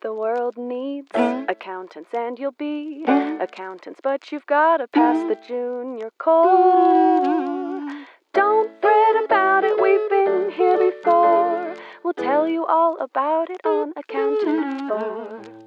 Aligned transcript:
The 0.00 0.14
world 0.14 0.56
needs 0.56 1.10
accountants, 1.12 2.10
and 2.14 2.38
you'll 2.38 2.52
be 2.52 3.04
accountants, 3.04 3.98
but 4.00 4.30
you've 4.30 4.46
gotta 4.46 4.86
pass 4.86 5.16
the 5.26 5.34
junior 5.34 6.12
core. 6.18 8.06
Don't 8.32 8.70
fret 8.80 9.24
about 9.24 9.64
it, 9.64 9.80
we've 9.82 10.08
been 10.08 10.52
here 10.52 10.78
before. 10.78 11.74
We'll 12.04 12.14
tell 12.14 12.46
you 12.46 12.64
all 12.64 12.96
about 13.00 13.50
it 13.50 13.60
on 13.64 13.92
Accounted 13.96 14.88
For. 14.88 15.57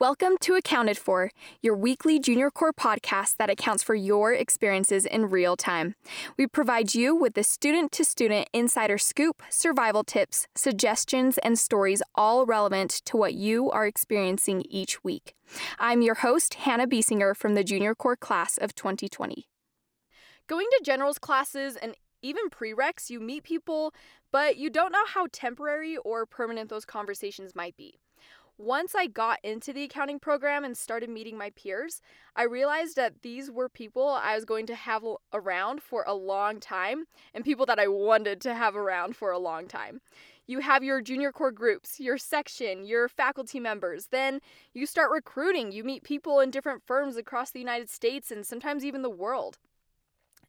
Welcome 0.00 0.38
to 0.40 0.54
Accounted 0.54 0.96
For, 0.96 1.30
your 1.60 1.76
weekly 1.76 2.18
junior 2.18 2.50
core 2.50 2.72
podcast 2.72 3.36
that 3.36 3.50
accounts 3.50 3.82
for 3.82 3.94
your 3.94 4.32
experiences 4.32 5.04
in 5.04 5.28
real 5.28 5.58
time. 5.58 5.94
We 6.38 6.46
provide 6.46 6.94
you 6.94 7.14
with 7.14 7.34
the 7.34 7.44
student 7.44 7.92
to 7.92 8.06
student 8.06 8.48
insider 8.54 8.96
scoop, 8.96 9.42
survival 9.50 10.02
tips, 10.02 10.46
suggestions, 10.54 11.36
and 11.36 11.58
stories 11.58 12.02
all 12.14 12.46
relevant 12.46 13.02
to 13.04 13.18
what 13.18 13.34
you 13.34 13.70
are 13.72 13.86
experiencing 13.86 14.64
each 14.70 15.04
week. 15.04 15.34
I'm 15.78 16.00
your 16.00 16.14
host, 16.14 16.54
Hannah 16.54 16.86
Biesinger 16.86 17.36
from 17.36 17.52
the 17.52 17.62
junior 17.62 17.94
core 17.94 18.16
class 18.16 18.56
of 18.56 18.74
2020. 18.74 19.48
Going 20.46 20.66
to 20.78 20.80
generals 20.82 21.18
classes 21.18 21.76
and 21.76 21.94
even 22.22 22.48
prereqs, 22.48 23.10
you 23.10 23.20
meet 23.20 23.42
people, 23.42 23.92
but 24.32 24.56
you 24.56 24.70
don't 24.70 24.92
know 24.92 25.04
how 25.06 25.26
temporary 25.30 25.98
or 25.98 26.24
permanent 26.24 26.70
those 26.70 26.86
conversations 26.86 27.54
might 27.54 27.76
be. 27.76 28.00
Once 28.60 28.94
I 28.94 29.06
got 29.06 29.38
into 29.42 29.72
the 29.72 29.84
accounting 29.84 30.18
program 30.18 30.64
and 30.64 30.76
started 30.76 31.08
meeting 31.08 31.38
my 31.38 31.48
peers, 31.48 32.02
I 32.36 32.42
realized 32.42 32.94
that 32.96 33.22
these 33.22 33.50
were 33.50 33.70
people 33.70 34.06
I 34.06 34.34
was 34.34 34.44
going 34.44 34.66
to 34.66 34.74
have 34.74 35.02
around 35.32 35.82
for 35.82 36.04
a 36.06 36.12
long 36.12 36.60
time 36.60 37.06
and 37.32 37.42
people 37.42 37.64
that 37.64 37.78
I 37.78 37.88
wanted 37.88 38.38
to 38.42 38.52
have 38.52 38.76
around 38.76 39.16
for 39.16 39.30
a 39.30 39.38
long 39.38 39.66
time. 39.66 40.02
You 40.46 40.60
have 40.60 40.84
your 40.84 41.00
junior 41.00 41.32
core 41.32 41.52
groups, 41.52 41.98
your 41.98 42.18
section, 42.18 42.84
your 42.84 43.08
faculty 43.08 43.60
members. 43.60 44.08
Then 44.10 44.40
you 44.74 44.84
start 44.84 45.10
recruiting. 45.10 45.72
You 45.72 45.82
meet 45.82 46.04
people 46.04 46.38
in 46.40 46.50
different 46.50 46.82
firms 46.84 47.16
across 47.16 47.52
the 47.52 47.60
United 47.60 47.88
States 47.88 48.30
and 48.30 48.44
sometimes 48.44 48.84
even 48.84 49.00
the 49.00 49.08
world. 49.08 49.56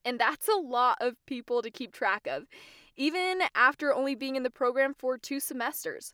And 0.04 0.20
that's 0.20 0.50
a 0.50 0.60
lot 0.60 0.98
of 1.00 1.16
people 1.28 1.62
to 1.62 1.72
keep 1.72 1.94
track 1.94 2.28
of, 2.28 2.44
even 2.98 3.44
after 3.56 3.94
only 3.94 4.16
being 4.16 4.36
in 4.36 4.44
the 4.44 4.50
program 4.50 4.96
for 5.00 5.18
two 5.18 5.40
semesters. 5.40 6.14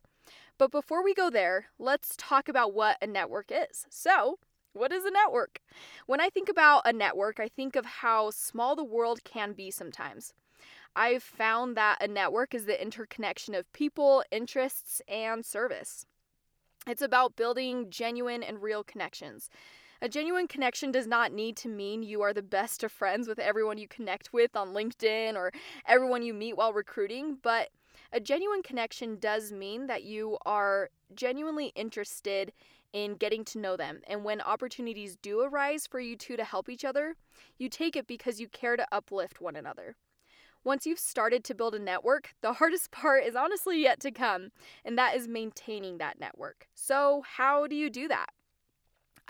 But 0.58 0.72
before 0.72 1.04
we 1.04 1.14
go 1.14 1.30
there, 1.30 1.66
let's 1.78 2.16
talk 2.16 2.48
about 2.48 2.74
what 2.74 2.98
a 3.00 3.06
network 3.06 3.52
is. 3.52 3.86
So, 3.88 4.40
what 4.72 4.92
is 4.92 5.04
a 5.04 5.10
network? 5.10 5.60
When 6.06 6.20
I 6.20 6.28
think 6.28 6.48
about 6.48 6.82
a 6.84 6.92
network, 6.92 7.38
I 7.38 7.48
think 7.48 7.76
of 7.76 7.86
how 7.86 8.30
small 8.30 8.74
the 8.74 8.84
world 8.84 9.22
can 9.22 9.52
be 9.52 9.70
sometimes. 9.70 10.34
I've 10.96 11.22
found 11.22 11.76
that 11.76 12.02
a 12.02 12.08
network 12.08 12.54
is 12.54 12.64
the 12.64 12.80
interconnection 12.80 13.54
of 13.54 13.72
people, 13.72 14.24
interests, 14.32 15.00
and 15.06 15.46
service. 15.46 16.04
It's 16.88 17.02
about 17.02 17.36
building 17.36 17.88
genuine 17.88 18.42
and 18.42 18.60
real 18.60 18.82
connections. 18.82 19.48
A 20.00 20.08
genuine 20.08 20.48
connection 20.48 20.90
does 20.90 21.06
not 21.06 21.32
need 21.32 21.56
to 21.58 21.68
mean 21.68 22.02
you 22.02 22.22
are 22.22 22.32
the 22.32 22.42
best 22.42 22.82
of 22.82 22.92
friends 22.92 23.28
with 23.28 23.38
everyone 23.38 23.78
you 23.78 23.88
connect 23.88 24.32
with 24.32 24.56
on 24.56 24.68
LinkedIn 24.68 25.34
or 25.34 25.52
everyone 25.86 26.22
you 26.22 26.34
meet 26.34 26.56
while 26.56 26.72
recruiting, 26.72 27.38
but 27.42 27.70
a 28.12 28.20
genuine 28.20 28.62
connection 28.62 29.18
does 29.18 29.52
mean 29.52 29.86
that 29.86 30.02
you 30.02 30.38
are 30.46 30.90
genuinely 31.14 31.72
interested 31.74 32.52
in 32.92 33.14
getting 33.14 33.44
to 33.44 33.58
know 33.58 33.76
them. 33.76 34.00
And 34.06 34.24
when 34.24 34.40
opportunities 34.40 35.16
do 35.20 35.40
arise 35.40 35.86
for 35.86 36.00
you 36.00 36.16
two 36.16 36.36
to 36.36 36.44
help 36.44 36.68
each 36.68 36.84
other, 36.84 37.16
you 37.58 37.68
take 37.68 37.96
it 37.96 38.06
because 38.06 38.40
you 38.40 38.48
care 38.48 38.76
to 38.76 38.86
uplift 38.90 39.40
one 39.40 39.56
another. 39.56 39.96
Once 40.64 40.86
you've 40.86 40.98
started 40.98 41.44
to 41.44 41.54
build 41.54 41.74
a 41.74 41.78
network, 41.78 42.30
the 42.40 42.52
hardest 42.54 42.90
part 42.90 43.24
is 43.24 43.36
honestly 43.36 43.82
yet 43.82 44.00
to 44.00 44.10
come, 44.10 44.48
and 44.84 44.98
that 44.98 45.14
is 45.14 45.28
maintaining 45.28 45.98
that 45.98 46.18
network. 46.18 46.66
So, 46.74 47.22
how 47.36 47.66
do 47.66 47.76
you 47.76 47.90
do 47.90 48.08
that? 48.08 48.30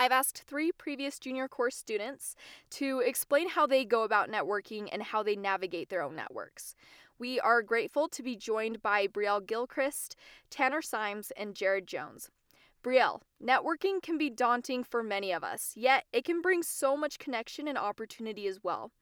I've 0.01 0.13
asked 0.13 0.45
three 0.47 0.71
previous 0.71 1.19
junior 1.19 1.49
core 1.49 1.73
students 1.73 2.37
to 2.71 3.01
explain 3.01 3.49
how 3.49 3.67
they 3.67 3.85
go 3.85 4.05
about 4.05 4.31
networking 4.31 4.89
and 4.93 5.03
how 5.03 5.25
they 5.25 5.35
navigate 5.35 5.89
their 5.89 6.03
own 6.03 6.15
networks. 6.15 6.77
We 7.19 7.41
are 7.41 7.63
grateful 7.63 8.09
to 8.11 8.23
be 8.23 8.37
joined 8.37 8.81
by 8.81 9.09
Brielle 9.09 9.45
Gilchrist, 9.45 10.15
Tanner 10.51 10.81
Symes, 10.81 11.33
and 11.37 11.55
Jared 11.55 11.87
Jones. 11.87 12.31
Brielle, 12.83 13.23
networking 13.45 14.01
can 14.01 14.17
be 14.19 14.31
daunting 14.31 14.85
for 14.85 15.03
many 15.03 15.33
of 15.33 15.43
us, 15.43 15.73
yet 15.75 16.05
it 16.13 16.25
can 16.25 16.41
bring 16.41 16.63
so 16.63 16.97
much 16.97 17.19
connection 17.19 17.67
and 17.67 17.77
opportunity 17.77 18.47
as 18.47 18.61
well. 18.63 18.93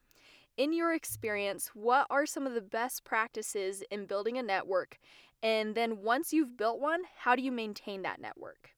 In 0.57 0.73
your 0.73 0.95
experience, 0.95 1.73
what 1.75 2.07
are 2.09 2.25
some 2.25 2.47
of 2.47 2.55
the 2.55 2.63
best 2.63 3.05
practices 3.05 3.83
in 3.91 4.07
building 4.07 4.39
a 4.39 4.43
network? 4.43 4.99
And 5.43 5.75
then 5.75 5.99
once 5.99 6.33
you've 6.33 6.57
built 6.57 6.81
one, 6.81 7.03
how 7.19 7.37
do 7.37 7.43
you 7.43 7.53
maintain 7.53 8.01
that 8.03 8.21
network? 8.21 8.71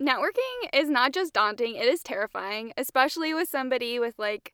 Networking 0.00 0.68
is 0.72 0.90
not 0.90 1.12
just 1.12 1.32
daunting, 1.32 1.76
it 1.76 1.86
is 1.86 2.02
terrifying, 2.02 2.72
especially 2.76 3.32
with 3.32 3.48
somebody 3.48 4.00
with 4.00 4.18
like 4.18 4.52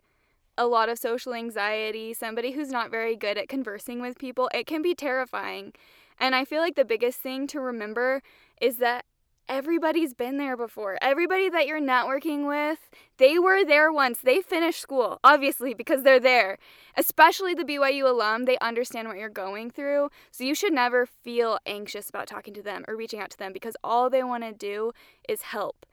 a 0.59 0.67
lot 0.67 0.89
of 0.89 0.99
social 0.99 1.33
anxiety, 1.33 2.13
somebody 2.13 2.51
who's 2.51 2.69
not 2.69 2.91
very 2.91 3.17
good 3.17 3.39
at 3.39 3.49
conversing 3.49 4.03
with 4.03 4.19
people, 4.19 4.51
it 4.53 4.67
can 4.67 4.83
be 4.83 4.95
terrifying. 4.95 5.73
And 6.21 6.35
I 6.35 6.45
feel 6.45 6.61
like 6.61 6.75
the 6.75 6.85
biggest 6.85 7.21
thing 7.21 7.47
to 7.49 7.61
remember 7.61 8.23
is 8.61 8.79
that 8.79 9.07
everybody's 9.49 10.13
been 10.13 10.37
there 10.37 10.57
before. 10.57 10.99
Everybody 11.01 11.49
that 11.49 11.67
you're 11.67 11.81
networking 11.81 12.47
with, 12.47 12.91
they 13.17 13.39
were 13.39 13.65
there 13.65 13.91
once. 13.91 14.19
They 14.19 14.43
finished 14.43 14.81
school, 14.81 15.21
obviously, 15.25 15.75
because 15.75 16.03
they're 16.03 16.21
there. 16.21 16.59
Especially 16.97 17.55
the 17.55 17.65
BYU 17.65 18.05
alum, 18.05 18.45
they 18.45 18.59
understand 18.59 19.09
what 19.09 19.17
you're 19.17 19.29
going 19.29 19.71
through. 19.71 20.11
So 20.31 20.45
you 20.45 20.55
should 20.55 20.73
never 20.73 21.07
feel 21.07 21.59
anxious 21.67 22.09
about 22.09 22.27
talking 22.27 22.53
to 22.55 22.63
them 22.63 22.85
or 22.87 22.97
reaching 22.97 23.21
out 23.21 23.31
to 23.31 23.39
them 23.39 23.53
because 23.53 23.77
all 23.83 24.11
they 24.11 24.23
want 24.23 24.43
to 24.43 24.53
do 24.53 24.93
is 25.29 25.43
help. 25.43 25.87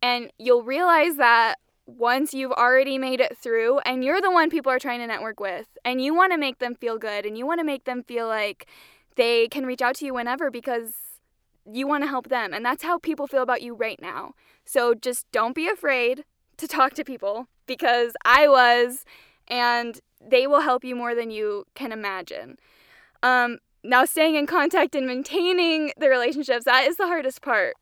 And 0.00 0.32
you'll 0.38 0.62
realize 0.62 1.16
that 1.16 1.56
once 1.86 2.32
you've 2.32 2.52
already 2.52 2.96
made 2.96 3.20
it 3.20 3.36
through 3.36 3.78
and 3.80 4.04
you're 4.04 4.20
the 4.20 4.30
one 4.30 4.50
people 4.50 4.70
are 4.70 4.78
trying 4.78 5.00
to 5.00 5.06
network 5.06 5.40
with 5.40 5.66
and 5.84 6.00
you 6.00 6.14
want 6.14 6.32
to 6.32 6.38
make 6.38 6.58
them 6.58 6.74
feel 6.74 6.98
good 6.98 7.26
and 7.26 7.36
you 7.36 7.46
want 7.46 7.58
to 7.58 7.64
make 7.64 7.84
them 7.84 8.02
feel 8.04 8.28
like 8.28 8.66
they 9.16 9.48
can 9.48 9.66
reach 9.66 9.82
out 9.82 9.96
to 9.96 10.04
you 10.04 10.14
whenever 10.14 10.50
because 10.50 10.92
you 11.70 11.86
want 11.86 12.02
to 12.02 12.08
help 12.08 12.28
them 12.28 12.52
and 12.52 12.64
that's 12.64 12.82
how 12.82 12.98
people 12.98 13.26
feel 13.26 13.42
about 13.42 13.62
you 13.62 13.74
right 13.74 14.00
now. 14.00 14.34
So 14.64 14.94
just 14.94 15.30
don't 15.32 15.54
be 15.54 15.68
afraid 15.68 16.24
to 16.56 16.68
talk 16.68 16.94
to 16.94 17.04
people 17.04 17.48
because 17.66 18.12
I 18.24 18.48
was 18.48 19.04
and 19.48 20.00
they 20.20 20.46
will 20.46 20.60
help 20.60 20.84
you 20.84 20.94
more 20.94 21.14
than 21.14 21.30
you 21.30 21.64
can 21.74 21.90
imagine. 21.90 22.58
Um, 23.22 23.58
now 23.82 24.04
staying 24.04 24.36
in 24.36 24.46
contact 24.46 24.94
and 24.94 25.06
maintaining 25.06 25.92
the 25.96 26.08
relationships 26.08 26.64
that 26.64 26.86
is 26.86 26.96
the 26.96 27.06
hardest 27.06 27.42
part. 27.42 27.74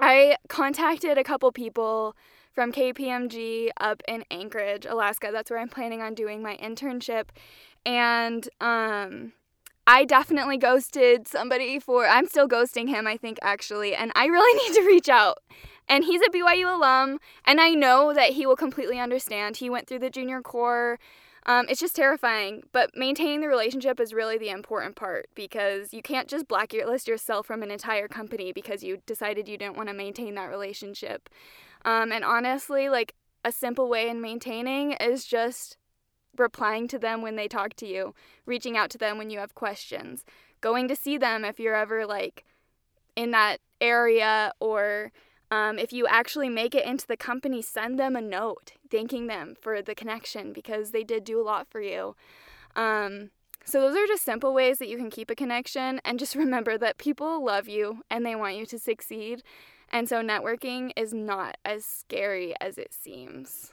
I 0.00 0.36
contacted 0.48 1.18
a 1.18 1.24
couple 1.24 1.52
people 1.52 2.16
from 2.60 2.72
KPMG 2.72 3.70
up 3.78 4.02
in 4.06 4.22
Anchorage, 4.30 4.84
Alaska. 4.84 5.30
That's 5.32 5.50
where 5.50 5.58
I'm 5.58 5.70
planning 5.70 6.02
on 6.02 6.12
doing 6.12 6.42
my 6.42 6.58
internship. 6.58 7.28
And 7.86 8.46
um, 8.60 9.32
I 9.86 10.04
definitely 10.04 10.58
ghosted 10.58 11.26
somebody 11.26 11.78
for, 11.78 12.06
I'm 12.06 12.26
still 12.26 12.46
ghosting 12.46 12.90
him, 12.90 13.06
I 13.06 13.16
think, 13.16 13.38
actually. 13.40 13.94
And 13.94 14.12
I 14.14 14.26
really 14.26 14.62
need 14.68 14.74
to 14.74 14.86
reach 14.86 15.08
out. 15.08 15.38
And 15.88 16.04
he's 16.04 16.20
a 16.20 16.28
BYU 16.28 16.76
alum, 16.76 17.18
and 17.46 17.62
I 17.62 17.70
know 17.70 18.12
that 18.12 18.32
he 18.32 18.44
will 18.44 18.56
completely 18.56 19.00
understand. 19.00 19.56
He 19.56 19.70
went 19.70 19.86
through 19.86 20.00
the 20.00 20.10
junior 20.10 20.42
core. 20.42 20.98
Um, 21.46 21.64
it's 21.70 21.80
just 21.80 21.96
terrifying, 21.96 22.64
but 22.72 22.90
maintaining 22.94 23.40
the 23.40 23.48
relationship 23.48 23.98
is 23.98 24.12
really 24.12 24.36
the 24.36 24.50
important 24.50 24.96
part 24.96 25.30
because 25.34 25.94
you 25.94 26.02
can't 26.02 26.28
just 26.28 26.46
blacklist 26.46 27.08
yourself 27.08 27.46
from 27.46 27.62
an 27.62 27.70
entire 27.70 28.06
company 28.06 28.52
because 28.52 28.84
you 28.84 28.98
decided 29.06 29.48
you 29.48 29.56
didn't 29.56 29.78
want 29.78 29.88
to 29.88 29.94
maintain 29.94 30.34
that 30.34 30.50
relationship. 30.50 31.30
Um, 31.84 32.12
and 32.12 32.24
honestly, 32.24 32.88
like 32.88 33.14
a 33.44 33.52
simple 33.52 33.88
way 33.88 34.08
in 34.08 34.20
maintaining 34.20 34.92
is 34.92 35.24
just 35.24 35.76
replying 36.36 36.88
to 36.88 36.98
them 36.98 37.22
when 37.22 37.36
they 37.36 37.48
talk 37.48 37.74
to 37.74 37.86
you, 37.86 38.14
reaching 38.46 38.76
out 38.76 38.90
to 38.90 38.98
them 38.98 39.18
when 39.18 39.30
you 39.30 39.38
have 39.38 39.54
questions, 39.54 40.24
going 40.60 40.88
to 40.88 40.96
see 40.96 41.18
them 41.18 41.44
if 41.44 41.58
you're 41.58 41.74
ever 41.74 42.06
like 42.06 42.44
in 43.16 43.30
that 43.32 43.58
area, 43.80 44.52
or 44.60 45.12
um, 45.50 45.78
if 45.78 45.92
you 45.92 46.06
actually 46.06 46.48
make 46.48 46.74
it 46.74 46.86
into 46.86 47.06
the 47.06 47.16
company, 47.16 47.60
send 47.60 47.98
them 47.98 48.14
a 48.14 48.20
note 48.20 48.72
thanking 48.90 49.26
them 49.26 49.54
for 49.60 49.82
the 49.82 49.94
connection 49.94 50.52
because 50.52 50.90
they 50.90 51.04
did 51.04 51.24
do 51.24 51.40
a 51.40 51.44
lot 51.44 51.66
for 51.68 51.80
you. 51.80 52.14
Um, 52.76 53.30
so, 53.64 53.80
those 53.80 53.96
are 53.96 54.06
just 54.06 54.24
simple 54.24 54.54
ways 54.54 54.78
that 54.78 54.88
you 54.88 54.96
can 54.96 55.10
keep 55.10 55.30
a 55.30 55.34
connection, 55.34 56.00
and 56.04 56.18
just 56.18 56.34
remember 56.36 56.78
that 56.78 56.98
people 56.98 57.44
love 57.44 57.68
you 57.68 58.02
and 58.10 58.24
they 58.24 58.34
want 58.34 58.56
you 58.56 58.66
to 58.66 58.78
succeed. 58.78 59.42
And 59.90 60.08
so 60.08 60.22
networking 60.22 60.92
is 60.96 61.12
not 61.12 61.56
as 61.64 61.84
scary 61.84 62.54
as 62.60 62.78
it 62.78 62.92
seems. 62.92 63.72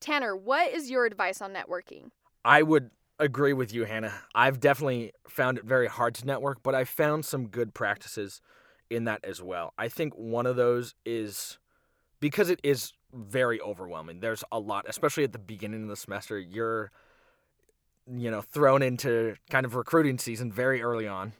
Tanner, 0.00 0.36
what 0.36 0.72
is 0.72 0.90
your 0.90 1.04
advice 1.04 1.40
on 1.40 1.52
networking? 1.52 2.10
I 2.44 2.62
would 2.62 2.90
agree 3.18 3.52
with 3.52 3.72
you, 3.72 3.84
Hannah. 3.84 4.14
I've 4.34 4.60
definitely 4.60 5.12
found 5.28 5.58
it 5.58 5.64
very 5.64 5.88
hard 5.88 6.14
to 6.16 6.26
network, 6.26 6.62
but 6.62 6.74
I 6.74 6.84
found 6.84 7.24
some 7.24 7.48
good 7.48 7.74
practices 7.74 8.40
in 8.88 9.04
that 9.04 9.24
as 9.24 9.42
well. 9.42 9.72
I 9.76 9.88
think 9.88 10.14
one 10.14 10.46
of 10.46 10.56
those 10.56 10.94
is 11.04 11.58
because 12.20 12.50
it 12.50 12.60
is 12.62 12.92
very 13.12 13.60
overwhelming. 13.60 14.20
There's 14.20 14.44
a 14.52 14.58
lot, 14.58 14.86
especially 14.88 15.24
at 15.24 15.32
the 15.32 15.38
beginning 15.38 15.82
of 15.82 15.88
the 15.88 15.96
semester. 15.96 16.38
You're, 16.38 16.92
you 18.10 18.30
know, 18.30 18.42
thrown 18.42 18.82
into 18.82 19.36
kind 19.50 19.66
of 19.66 19.74
recruiting 19.74 20.18
season 20.18 20.52
very 20.52 20.82
early 20.82 21.08
on 21.08 21.32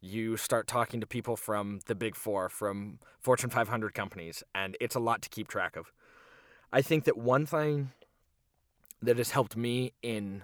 You 0.00 0.36
start 0.36 0.66
talking 0.66 1.00
to 1.00 1.06
people 1.06 1.36
from 1.36 1.80
the 1.86 1.94
big 1.94 2.16
four, 2.16 2.48
from 2.48 2.98
Fortune 3.18 3.50
500 3.50 3.92
companies, 3.92 4.42
and 4.54 4.76
it's 4.80 4.94
a 4.94 5.00
lot 5.00 5.20
to 5.22 5.28
keep 5.28 5.46
track 5.46 5.76
of. 5.76 5.92
I 6.72 6.80
think 6.80 7.04
that 7.04 7.18
one 7.18 7.44
thing 7.44 7.92
that 9.02 9.18
has 9.18 9.30
helped 9.30 9.56
me 9.56 9.92
in 10.02 10.42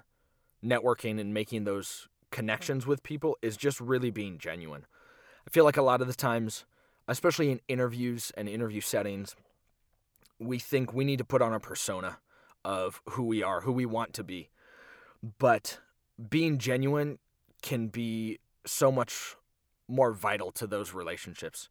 networking 0.65 1.21
and 1.21 1.33
making 1.33 1.65
those 1.65 2.09
connections 2.31 2.87
with 2.87 3.03
people 3.03 3.39
is 3.41 3.57
just 3.57 3.81
really 3.81 4.11
being 4.11 4.39
genuine. 4.39 4.85
I 5.47 5.51
feel 5.51 5.65
like 5.65 5.77
a 5.77 5.83
lot 5.83 6.01
of 6.01 6.07
the 6.07 6.15
times, 6.15 6.65
especially 7.09 7.51
in 7.51 7.61
interviews 7.69 8.33
and 8.37 8.49
interview 8.49 8.81
settings, 8.81 9.37
we 10.39 10.59
think 10.59 10.93
we 10.93 11.05
need 11.05 11.19
to 11.19 11.25
put 11.25 11.41
on 11.41 11.55
a 11.55 11.61
persona 11.61 12.19
of 12.65 13.01
who 13.11 13.23
we 13.23 13.43
are, 13.43 13.63
who 13.63 13.73
we 13.73 13.87
want 13.87 14.13
to 14.15 14.25
be. 14.25 14.51
But 15.39 15.79
being 16.29 16.59
genuine 16.59 17.19
can 17.63 17.89
be 17.89 18.39
so 18.67 18.91
much 18.91 19.37
more 19.89 20.13
vital 20.13 20.51
to 20.53 20.67
those 20.67 20.93
relationships. 20.93 21.69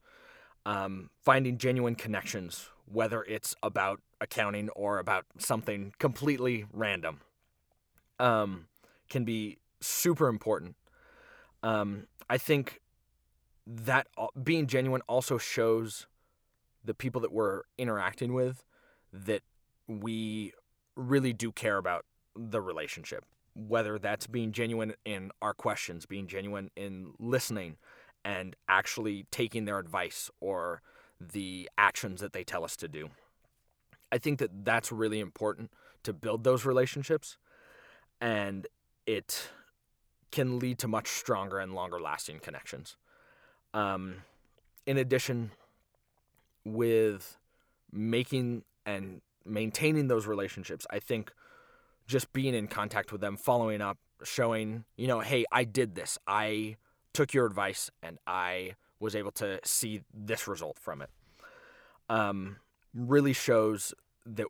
Um, 0.65 1.09
finding 1.21 1.57
genuine 1.57 1.95
connections, 1.95 2.69
whether 2.85 3.23
it's 3.23 3.55
about 3.61 4.01
accounting 4.19 4.69
or 4.69 4.97
about 4.97 5.25
something 5.37 5.93
completely 5.99 6.65
random, 6.73 7.21
um, 8.19 8.67
can 9.09 9.25
be 9.25 9.59
super 9.79 10.27
important. 10.27 10.75
Um, 11.61 12.07
I 12.29 12.37
think 12.37 12.81
that 13.67 14.07
being 14.41 14.67
genuine 14.67 15.01
also 15.07 15.37
shows 15.37 16.07
the 16.83 16.93
people 16.93 17.21
that 17.21 17.31
we're 17.31 17.63
interacting 17.77 18.33
with 18.33 18.63
that 19.11 19.41
we 19.87 20.53
really 20.95 21.33
do 21.33 21.51
care 21.51 21.77
about 21.77 22.05
the 22.35 22.61
relationship 22.61 23.25
whether 23.55 23.97
that's 23.97 24.27
being 24.27 24.51
genuine 24.51 24.93
in 25.05 25.31
our 25.41 25.53
questions 25.53 26.05
being 26.05 26.27
genuine 26.27 26.69
in 26.75 27.13
listening 27.19 27.77
and 28.25 28.57
actually 28.67 29.25
taking 29.31 29.63
their 29.63 29.79
advice 29.79 30.29
or 30.41 30.81
the 31.21 31.69
actions 31.77 32.19
that 32.19 32.33
they 32.33 32.43
tell 32.43 32.65
us 32.65 32.75
to 32.75 32.89
do 32.89 33.09
i 34.11 34.17
think 34.17 34.39
that 34.39 34.65
that's 34.65 34.91
really 34.91 35.21
important 35.21 35.71
to 36.03 36.11
build 36.11 36.43
those 36.43 36.65
relationships 36.65 37.37
and 38.19 38.67
it 39.05 39.49
can 40.31 40.59
lead 40.59 40.77
to 40.77 40.87
much 40.87 41.07
stronger 41.07 41.59
and 41.59 41.73
longer 41.73 41.99
lasting 41.99 42.39
connections 42.39 42.97
um, 43.73 44.15
in 44.85 44.97
addition 44.97 45.51
with 46.63 47.37
making 47.91 48.63
and 48.85 49.21
maintaining 49.45 50.07
those 50.07 50.25
relationships, 50.27 50.85
I 50.89 50.99
think 50.99 51.31
just 52.07 52.33
being 52.33 52.53
in 52.53 52.67
contact 52.67 53.11
with 53.11 53.21
them, 53.21 53.37
following 53.37 53.81
up, 53.81 53.97
showing, 54.23 54.85
you 54.95 55.07
know, 55.07 55.19
hey, 55.19 55.45
I 55.51 55.63
did 55.63 55.95
this. 55.95 56.17
I 56.27 56.77
took 57.15 57.33
your 57.33 57.45
advice 57.45 57.89
and 58.03 58.19
I 58.27 58.75
was 58.99 59.15
able 59.15 59.31
to 59.31 59.59
see 59.63 60.01
this 60.13 60.47
result 60.47 60.77
from 60.79 61.01
it. 61.01 61.09
Um, 62.09 62.57
really 62.93 63.33
shows 63.33 63.93
that 64.25 64.47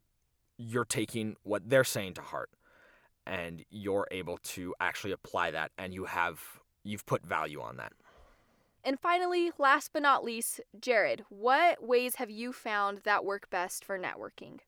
you're 0.58 0.86
taking 0.86 1.36
what 1.44 1.70
they're 1.70 1.84
saying 1.84 2.14
to 2.16 2.22
heart 2.22 2.50
and 3.26 3.64
you're 3.70 4.08
able 4.12 4.38
to 4.38 4.74
actually 4.80 5.12
apply 5.12 5.52
that 5.52 5.72
and 5.78 5.94
you 5.94 6.06
have 6.06 6.40
you've 6.84 7.06
put 7.06 7.26
value 7.26 7.62
on 7.62 7.78
that. 7.78 7.94
And 8.84 9.00
finally, 9.00 9.52
last 9.58 9.92
but 9.94 10.04
not 10.04 10.24
least, 10.24 10.62
Jared, 10.80 11.26
what 11.30 11.84
ways 11.84 12.16
have 12.16 12.30
you 12.30 12.54
found 12.54 13.00
that 13.00 13.26
work 13.26 13.50
best 13.50 13.84
for 13.84 13.98
networking? 13.98 14.60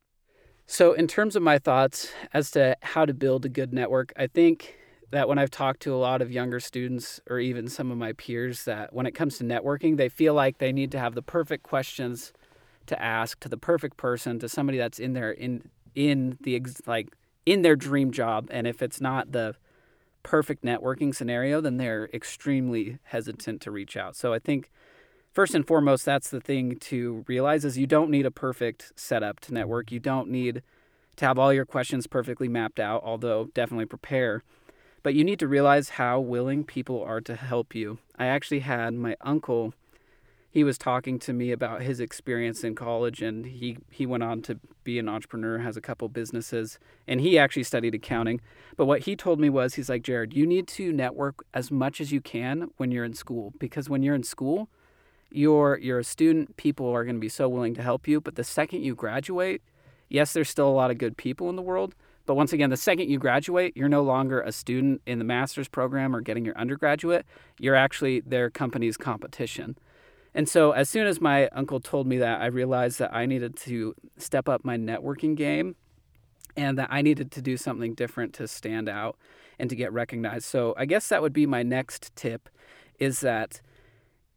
So, 0.65 0.93
in 0.93 1.07
terms 1.07 1.35
of 1.35 1.43
my 1.43 1.59
thoughts 1.59 2.11
as 2.33 2.49
to 2.51 2.75
how 2.81 3.05
to 3.05 3.13
build 3.13 3.45
a 3.45 3.49
good 3.49 3.73
network, 3.73 4.11
I 4.17 4.25
think 4.25 4.76
that 5.11 5.29
when 5.29 5.37
I've 5.37 5.51
talked 5.51 5.81
to 5.81 5.93
a 5.93 5.97
lot 5.97 6.21
of 6.21 6.31
younger 6.31 6.59
students 6.59 7.21
or 7.29 7.39
even 7.39 7.67
some 7.69 7.91
of 7.91 7.97
my 7.97 8.13
peers, 8.13 8.65
that 8.65 8.93
when 8.93 9.05
it 9.05 9.11
comes 9.11 9.37
to 9.37 9.43
networking, 9.43 9.97
they 9.97 10.09
feel 10.09 10.33
like 10.33 10.57
they 10.57 10.71
need 10.71 10.91
to 10.91 10.99
have 10.99 11.15
the 11.15 11.21
perfect 11.21 11.63
questions 11.63 12.33
to 12.87 13.01
ask 13.01 13.39
to 13.41 13.49
the 13.49 13.57
perfect 13.57 13.97
person, 13.97 14.39
to 14.39 14.49
somebody 14.49 14.77
that's 14.77 14.99
in 14.99 15.13
their 15.13 15.31
in 15.31 15.69
in 15.95 16.37
the 16.41 16.61
like 16.85 17.09
in 17.45 17.61
their 17.61 17.75
dream 17.75 18.11
job, 18.11 18.47
and 18.51 18.67
if 18.67 18.81
it's 18.81 18.99
not 18.99 19.31
the 19.31 19.55
perfect 20.23 20.63
networking 20.63 21.15
scenario, 21.15 21.61
then 21.61 21.77
they're 21.77 22.09
extremely 22.13 22.99
hesitant 23.03 23.61
to 23.61 23.71
reach 23.71 23.95
out. 23.95 24.15
So 24.15 24.33
I 24.33 24.39
think 24.39 24.69
first 25.31 25.55
and 25.55 25.65
foremost, 25.65 26.03
that's 26.03 26.29
the 26.29 26.41
thing 26.41 26.75
to 26.79 27.23
realize 27.27 27.63
is 27.63 27.77
you 27.77 27.87
don't 27.87 28.11
need 28.11 28.25
a 28.25 28.31
perfect 28.31 28.91
setup 28.95 29.39
to 29.41 29.53
network. 29.53 29.91
You 29.91 29.99
don't 29.99 30.29
need 30.29 30.63
to 31.15 31.25
have 31.25 31.39
all 31.39 31.53
your 31.53 31.65
questions 31.65 32.07
perfectly 32.07 32.49
mapped 32.49 32.79
out, 32.79 33.01
although 33.05 33.45
definitely 33.53 33.85
prepare. 33.85 34.43
But 35.07 35.15
you 35.15 35.23
need 35.23 35.39
to 35.39 35.47
realize 35.47 35.91
how 35.91 36.19
willing 36.19 36.65
people 36.65 37.01
are 37.01 37.21
to 37.21 37.37
help 37.37 37.73
you. 37.73 37.99
I 38.19 38.25
actually 38.25 38.59
had 38.59 38.93
my 38.93 39.15
uncle 39.21 39.73
he 40.49 40.65
was 40.65 40.77
talking 40.77 41.17
to 41.19 41.31
me 41.31 41.53
about 41.53 41.81
his 41.81 42.01
experience 42.01 42.61
in 42.61 42.75
college 42.75 43.21
and 43.21 43.45
he 43.45 43.77
he 43.89 44.05
went 44.05 44.23
on 44.23 44.41
to 44.41 44.59
be 44.83 44.99
an 44.99 45.07
entrepreneur 45.07 45.59
has 45.59 45.77
a 45.77 45.81
couple 45.81 46.09
businesses 46.09 46.77
and 47.07 47.21
he 47.21 47.39
actually 47.39 47.63
studied 47.63 47.95
accounting 47.95 48.41
but 48.75 48.83
what 48.85 49.03
he 49.03 49.15
told 49.15 49.39
me 49.39 49.49
was 49.49 49.75
he's 49.75 49.87
like 49.87 50.03
Jared 50.03 50.33
you 50.33 50.45
need 50.45 50.67
to 50.67 50.91
network 50.91 51.45
as 51.53 51.71
much 51.71 52.01
as 52.01 52.11
you 52.11 52.19
can 52.19 52.69
when 52.75 52.91
you're 52.91 53.05
in 53.05 53.13
school 53.13 53.53
because 53.59 53.89
when 53.89 54.03
you're 54.03 54.13
in 54.13 54.23
school 54.23 54.67
you're 55.31 55.79
you're 55.81 55.99
a 55.99 56.03
student 56.03 56.57
people 56.57 56.89
are 56.89 57.05
going 57.05 57.15
to 57.15 57.21
be 57.21 57.29
so 57.29 57.47
willing 57.47 57.75
to 57.75 57.81
help 57.81 58.09
you 58.09 58.19
but 58.19 58.35
the 58.35 58.43
second 58.43 58.83
you 58.83 58.93
graduate 58.93 59.61
yes 60.09 60.33
there's 60.33 60.49
still 60.49 60.67
a 60.67 60.77
lot 60.81 60.91
of 60.91 60.97
good 60.97 61.15
people 61.15 61.49
in 61.49 61.55
the 61.55 61.61
world 61.61 61.95
but 62.27 62.35
once 62.35 62.51
again, 62.51 62.69
the 62.69 62.77
second 62.77 63.09
you 63.09 63.17
graduate, 63.17 63.75
you're 63.75 63.87
no 63.87 64.03
longer 64.03 64.41
a 64.41 64.51
student 64.51 65.01
in 65.07 65.17
the 65.17 65.23
master's 65.23 65.69
program 65.69 66.13
or 66.13 66.19
getting 66.19 66.43
your 66.43 66.57
undergraduate. 66.57 67.25
You're 67.57 67.73
actually 67.73 68.19
their 68.19 68.49
company's 68.49 68.97
competition. 68.97 69.77
And 70.35 70.47
so, 70.47 70.71
as 70.71 70.89
soon 70.89 71.07
as 71.07 71.21
my 71.21 71.47
uncle 71.47 71.79
told 71.79 72.05
me 72.05 72.17
that, 72.17 72.41
I 72.41 72.47
realized 72.47 72.99
that 72.99 73.15
I 73.15 73.25
needed 73.25 73.55
to 73.59 73.95
step 74.17 74.49
up 74.49 74.65
my 74.65 74.77
networking 74.77 75.35
game 75.35 75.77
and 76.57 76.77
that 76.77 76.89
I 76.91 77.01
needed 77.01 77.31
to 77.31 77.41
do 77.41 77.55
something 77.55 77.93
different 77.93 78.33
to 78.35 78.47
stand 78.47 78.89
out 78.89 79.15
and 79.57 79.69
to 79.69 79.75
get 79.75 79.93
recognized. 79.93 80.45
So, 80.45 80.75
I 80.77 80.85
guess 80.85 81.07
that 81.07 81.21
would 81.21 81.33
be 81.33 81.45
my 81.45 81.63
next 81.63 82.13
tip 82.15 82.49
is 82.99 83.21
that 83.21 83.61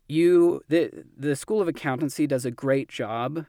you 0.06 0.62
the 0.68 0.90
the 1.16 1.34
School 1.34 1.60
of 1.60 1.66
Accountancy 1.66 2.28
does 2.28 2.44
a 2.44 2.52
great 2.52 2.88
job 2.88 3.46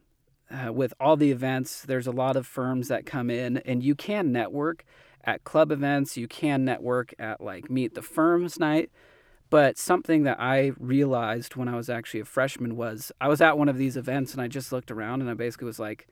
uh, 0.52 0.72
with 0.72 0.94
all 1.00 1.16
the 1.16 1.32
events. 1.32 1.82
There's 1.84 2.08
a 2.08 2.12
lot 2.12 2.36
of 2.36 2.46
firms 2.46 2.88
that 2.90 3.06
come 3.06 3.30
in 3.30 3.58
and 3.58 3.84
you 3.84 3.96
can 3.96 4.32
network 4.32 4.86
at 5.24 5.44
club 5.44 5.72
events, 5.72 6.18
you 6.18 6.28
can 6.28 6.66
network 6.66 7.14
at 7.20 7.42
like 7.42 7.70
meet 7.70 7.94
the 7.94 8.02
firms 8.02 8.60
night 8.60 8.90
but 9.52 9.78
something 9.78 10.24
that 10.24 10.40
I 10.40 10.72
realized 10.80 11.58
when 11.58 11.68
I 11.68 11.76
was 11.76 11.90
actually 11.90 12.22
a 12.22 12.26
freshman 12.26 12.78
was 12.78 13.12
I 13.20 13.28
was 13.28 13.42
at 13.42 13.58
one 13.58 13.68
of 13.68 13.78
these 13.78 13.98
events 13.98 14.32
and 14.32 14.42
I 14.42 14.48
just 14.48 14.72
looked 14.72 14.90
around 14.90 15.20
and 15.20 15.30
I 15.30 15.34
basically 15.34 15.66
was 15.66 15.78
like, 15.78 16.08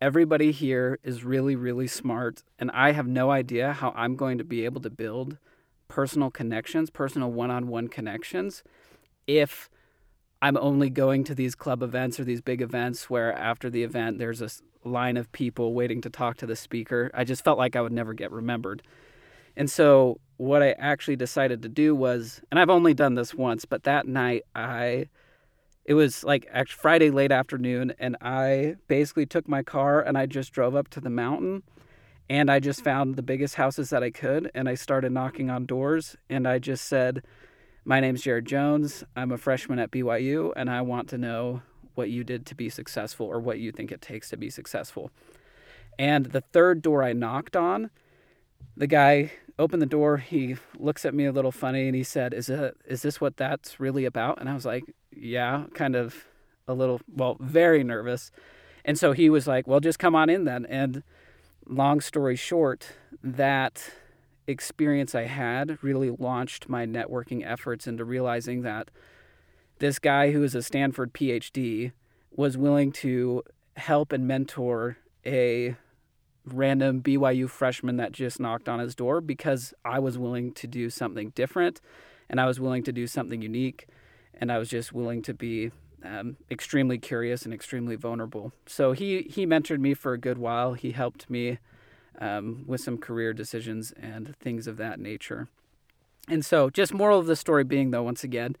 everybody 0.00 0.52
here 0.52 1.00
is 1.02 1.24
really, 1.24 1.56
really 1.56 1.88
smart. 1.88 2.44
And 2.60 2.70
I 2.70 2.92
have 2.92 3.08
no 3.08 3.32
idea 3.32 3.72
how 3.72 3.92
I'm 3.96 4.14
going 4.14 4.38
to 4.38 4.44
be 4.44 4.64
able 4.64 4.80
to 4.82 4.90
build 4.90 5.38
personal 5.88 6.30
connections, 6.30 6.88
personal 6.88 7.32
one 7.32 7.50
on 7.50 7.66
one 7.66 7.88
connections, 7.88 8.62
if 9.26 9.68
I'm 10.42 10.56
only 10.56 10.90
going 10.90 11.24
to 11.24 11.34
these 11.34 11.54
club 11.54 11.82
events 11.82 12.20
or 12.20 12.24
these 12.24 12.42
big 12.42 12.60
events 12.60 13.08
where 13.08 13.32
after 13.32 13.70
the 13.70 13.82
event 13.82 14.18
there's 14.18 14.42
a 14.42 14.50
line 14.84 15.16
of 15.16 15.32
people 15.32 15.72
waiting 15.72 16.00
to 16.02 16.10
talk 16.10 16.36
to 16.38 16.46
the 16.46 16.56
speaker. 16.56 17.10
I 17.14 17.24
just 17.24 17.42
felt 17.42 17.58
like 17.58 17.74
I 17.74 17.80
would 17.80 17.92
never 17.92 18.14
get 18.14 18.30
remembered. 18.30 18.82
And 19.56 19.70
so 19.70 20.20
what 20.36 20.62
I 20.62 20.72
actually 20.72 21.16
decided 21.16 21.62
to 21.62 21.68
do 21.68 21.94
was, 21.94 22.42
and 22.50 22.60
I've 22.60 22.70
only 22.70 22.92
done 22.92 23.14
this 23.14 23.34
once, 23.34 23.64
but 23.64 23.84
that 23.84 24.06
night 24.06 24.42
I, 24.54 25.08
it 25.84 25.94
was 25.94 26.22
like 26.22 26.46
Friday 26.68 27.10
late 27.10 27.32
afternoon, 27.32 27.94
and 27.98 28.16
I 28.20 28.76
basically 28.86 29.24
took 29.24 29.48
my 29.48 29.62
car 29.62 30.00
and 30.00 30.18
I 30.18 30.26
just 30.26 30.52
drove 30.52 30.76
up 30.76 30.88
to 30.88 31.00
the 31.00 31.10
mountain 31.10 31.62
and 32.28 32.50
I 32.50 32.60
just 32.60 32.82
found 32.82 33.16
the 33.16 33.22
biggest 33.22 33.54
houses 33.54 33.90
that 33.90 34.02
I 34.02 34.10
could 34.10 34.50
and 34.54 34.68
I 34.68 34.74
started 34.74 35.12
knocking 35.12 35.48
on 35.48 35.64
doors 35.64 36.16
and 36.28 36.46
I 36.46 36.58
just 36.58 36.84
said, 36.84 37.22
My 37.88 38.00
name's 38.00 38.22
Jared 38.22 38.46
Jones. 38.46 39.04
I'm 39.14 39.30
a 39.30 39.38
freshman 39.38 39.78
at 39.78 39.92
BYU 39.92 40.52
and 40.56 40.68
I 40.68 40.82
want 40.82 41.08
to 41.10 41.18
know 41.18 41.62
what 41.94 42.10
you 42.10 42.24
did 42.24 42.44
to 42.46 42.56
be 42.56 42.68
successful 42.68 43.26
or 43.26 43.38
what 43.38 43.60
you 43.60 43.70
think 43.70 43.92
it 43.92 44.02
takes 44.02 44.28
to 44.30 44.36
be 44.36 44.50
successful. 44.50 45.12
And 45.96 46.26
the 46.26 46.40
third 46.40 46.82
door 46.82 47.04
I 47.04 47.12
knocked 47.12 47.54
on, 47.54 47.90
the 48.76 48.88
guy 48.88 49.30
opened 49.56 49.82
the 49.82 49.86
door. 49.86 50.16
He 50.16 50.56
looks 50.76 51.04
at 51.04 51.14
me 51.14 51.26
a 51.26 51.32
little 51.32 51.52
funny 51.52 51.86
and 51.86 51.94
he 51.94 52.02
said, 52.02 52.34
"Is 52.34 52.48
it 52.48 52.76
is 52.86 53.02
this 53.02 53.20
what 53.20 53.36
that's 53.36 53.78
really 53.78 54.04
about?" 54.04 54.40
And 54.40 54.48
I 54.48 54.54
was 54.54 54.66
like, 54.66 54.82
"Yeah," 55.12 55.66
kind 55.72 55.94
of 55.94 56.26
a 56.66 56.74
little 56.74 57.00
well, 57.06 57.36
very 57.38 57.84
nervous. 57.84 58.32
And 58.84 58.98
so 58.98 59.12
he 59.12 59.30
was 59.30 59.46
like, 59.46 59.68
"Well, 59.68 59.78
just 59.78 60.00
come 60.00 60.16
on 60.16 60.28
in 60.28 60.42
then." 60.42 60.66
And 60.66 61.04
long 61.68 62.00
story 62.00 62.34
short, 62.34 62.88
that 63.22 63.92
experience 64.46 65.14
I 65.14 65.24
had 65.24 65.78
really 65.82 66.10
launched 66.10 66.68
my 66.68 66.86
networking 66.86 67.44
efforts 67.44 67.86
into 67.86 68.04
realizing 68.04 68.62
that 68.62 68.90
this 69.78 69.98
guy 69.98 70.32
who 70.32 70.42
is 70.42 70.54
a 70.54 70.62
Stanford 70.62 71.12
PhD 71.12 71.92
was 72.30 72.56
willing 72.56 72.92
to 72.92 73.42
help 73.76 74.12
and 74.12 74.26
mentor 74.26 74.98
a 75.24 75.76
random 76.44 77.02
BYU 77.02 77.48
freshman 77.50 77.96
that 77.96 78.12
just 78.12 78.38
knocked 78.38 78.68
on 78.68 78.78
his 78.78 78.94
door 78.94 79.20
because 79.20 79.74
I 79.84 79.98
was 79.98 80.16
willing 80.16 80.52
to 80.54 80.66
do 80.66 80.90
something 80.90 81.30
different 81.30 81.80
and 82.30 82.40
I 82.40 82.46
was 82.46 82.60
willing 82.60 82.84
to 82.84 82.92
do 82.92 83.06
something 83.06 83.42
unique. 83.42 83.86
and 84.38 84.52
I 84.52 84.58
was 84.58 84.68
just 84.68 84.92
willing 84.92 85.22
to 85.22 85.34
be 85.34 85.70
um, 86.04 86.36
extremely 86.50 86.98
curious 86.98 87.44
and 87.44 87.54
extremely 87.54 87.96
vulnerable. 87.96 88.52
So 88.66 88.92
he 88.92 89.22
he 89.22 89.46
mentored 89.46 89.78
me 89.80 89.94
for 89.94 90.12
a 90.12 90.18
good 90.18 90.38
while. 90.38 90.74
He 90.74 90.92
helped 90.92 91.28
me 91.30 91.58
um, 92.20 92.64
with 92.66 92.80
some 92.80 92.98
career 92.98 93.32
decisions 93.32 93.92
and 93.92 94.36
things 94.36 94.66
of 94.66 94.76
that 94.76 95.00
nature. 95.00 95.48
And 96.28 96.44
so, 96.44 96.70
just 96.70 96.92
moral 96.92 97.18
of 97.18 97.26
the 97.26 97.36
story 97.36 97.64
being, 97.64 97.90
though, 97.90 98.02
once 98.02 98.24
again, 98.24 98.56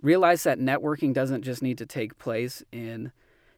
realize 0.00 0.44
that 0.44 0.60
networking 0.60 1.12
doesn't 1.12 1.42
just 1.42 1.62
need 1.62 1.78
to 1.78 1.86
take 1.86 2.18
place 2.18 2.62
in 2.70 3.10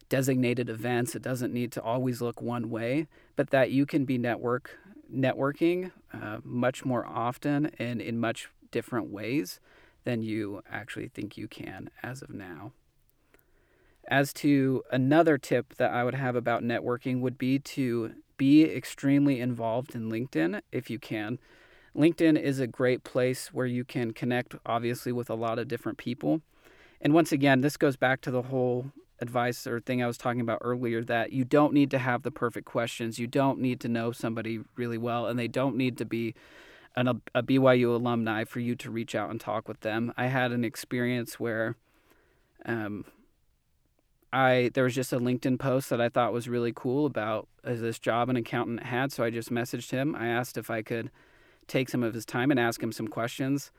designated 0.09 0.69
events. 0.69 1.15
It 1.15 1.21
doesn't 1.21 1.53
need 1.53 1.71
to 1.73 1.81
always 1.81 2.21
look 2.21 2.41
one 2.41 2.69
way, 2.69 3.07
but 3.35 3.51
that 3.51 3.71
you 3.71 3.85
can 3.85 4.05
be 4.05 4.17
network 4.17 4.77
networking 5.13 5.91
uh, 6.13 6.37
much 6.43 6.85
more 6.85 7.05
often 7.05 7.71
and 7.77 8.01
in 8.01 8.17
much 8.17 8.49
different 8.71 9.09
ways 9.09 9.59
than 10.03 10.21
you 10.21 10.61
actually 10.69 11.07
think 11.07 11.37
you 11.37 11.47
can 11.47 11.89
as 12.01 12.21
of 12.21 12.29
now. 12.29 12.71
As 14.07 14.33
to 14.33 14.83
another 14.91 15.37
tip 15.37 15.75
that 15.75 15.91
I 15.91 16.03
would 16.03 16.15
have 16.15 16.35
about 16.35 16.63
networking 16.63 17.21
would 17.21 17.37
be 17.37 17.59
to 17.59 18.13
be 18.41 18.63
extremely 18.63 19.39
involved 19.39 19.93
in 19.93 20.09
LinkedIn 20.09 20.61
if 20.71 20.89
you 20.89 20.97
can. 20.97 21.37
LinkedIn 21.95 22.41
is 22.41 22.59
a 22.59 22.65
great 22.65 23.03
place 23.03 23.53
where 23.53 23.67
you 23.67 23.85
can 23.85 24.13
connect, 24.13 24.55
obviously, 24.65 25.11
with 25.11 25.29
a 25.29 25.35
lot 25.35 25.59
of 25.59 25.67
different 25.67 25.99
people. 25.99 26.41
And 26.99 27.13
once 27.13 27.31
again, 27.31 27.61
this 27.61 27.77
goes 27.77 27.97
back 27.97 28.19
to 28.21 28.31
the 28.31 28.41
whole 28.41 28.93
advice 29.19 29.67
or 29.67 29.79
thing 29.79 30.01
I 30.01 30.07
was 30.07 30.17
talking 30.17 30.41
about 30.41 30.57
earlier 30.63 31.03
that 31.03 31.31
you 31.31 31.43
don't 31.43 31.71
need 31.71 31.91
to 31.91 31.99
have 31.99 32.23
the 32.23 32.31
perfect 32.31 32.65
questions. 32.65 33.19
You 33.19 33.27
don't 33.27 33.59
need 33.59 33.79
to 33.81 33.87
know 33.87 34.11
somebody 34.11 34.61
really 34.75 34.97
well, 34.97 35.27
and 35.27 35.37
they 35.37 35.47
don't 35.47 35.75
need 35.75 35.95
to 35.99 36.05
be 36.05 36.33
an, 36.95 37.21
a 37.35 37.43
BYU 37.43 37.93
alumni 37.93 38.43
for 38.43 38.59
you 38.59 38.75
to 38.77 38.89
reach 38.89 39.13
out 39.13 39.29
and 39.29 39.39
talk 39.39 39.67
with 39.67 39.81
them. 39.81 40.13
I 40.17 40.25
had 40.27 40.51
an 40.51 40.65
experience 40.65 41.39
where 41.39 41.75
um, 42.65 43.05
I 44.33 44.71
there 44.73 44.83
was 44.83 44.95
just 44.95 45.13
a 45.13 45.19
LinkedIn 45.19 45.59
post 45.59 45.89
that 45.89 45.99
I 45.99 46.09
thought 46.09 46.33
was 46.33 46.47
really 46.47 46.71
cool 46.73 47.05
about 47.05 47.47
uh, 47.63 47.73
this 47.73 47.99
job 47.99 48.29
an 48.29 48.37
accountant 48.37 48.83
had, 48.83 49.11
so 49.11 49.23
I 49.23 49.29
just 49.29 49.51
messaged 49.51 49.91
him. 49.91 50.15
I 50.15 50.27
asked 50.27 50.57
if 50.57 50.69
I 50.69 50.81
could 50.81 51.11
take 51.67 51.89
some 51.89 52.03
of 52.03 52.13
his 52.13 52.25
time 52.25 52.51
and 52.51 52.59
ask 52.59 52.81
him 52.81 52.91
some 52.91 53.07
questions. 53.07 53.71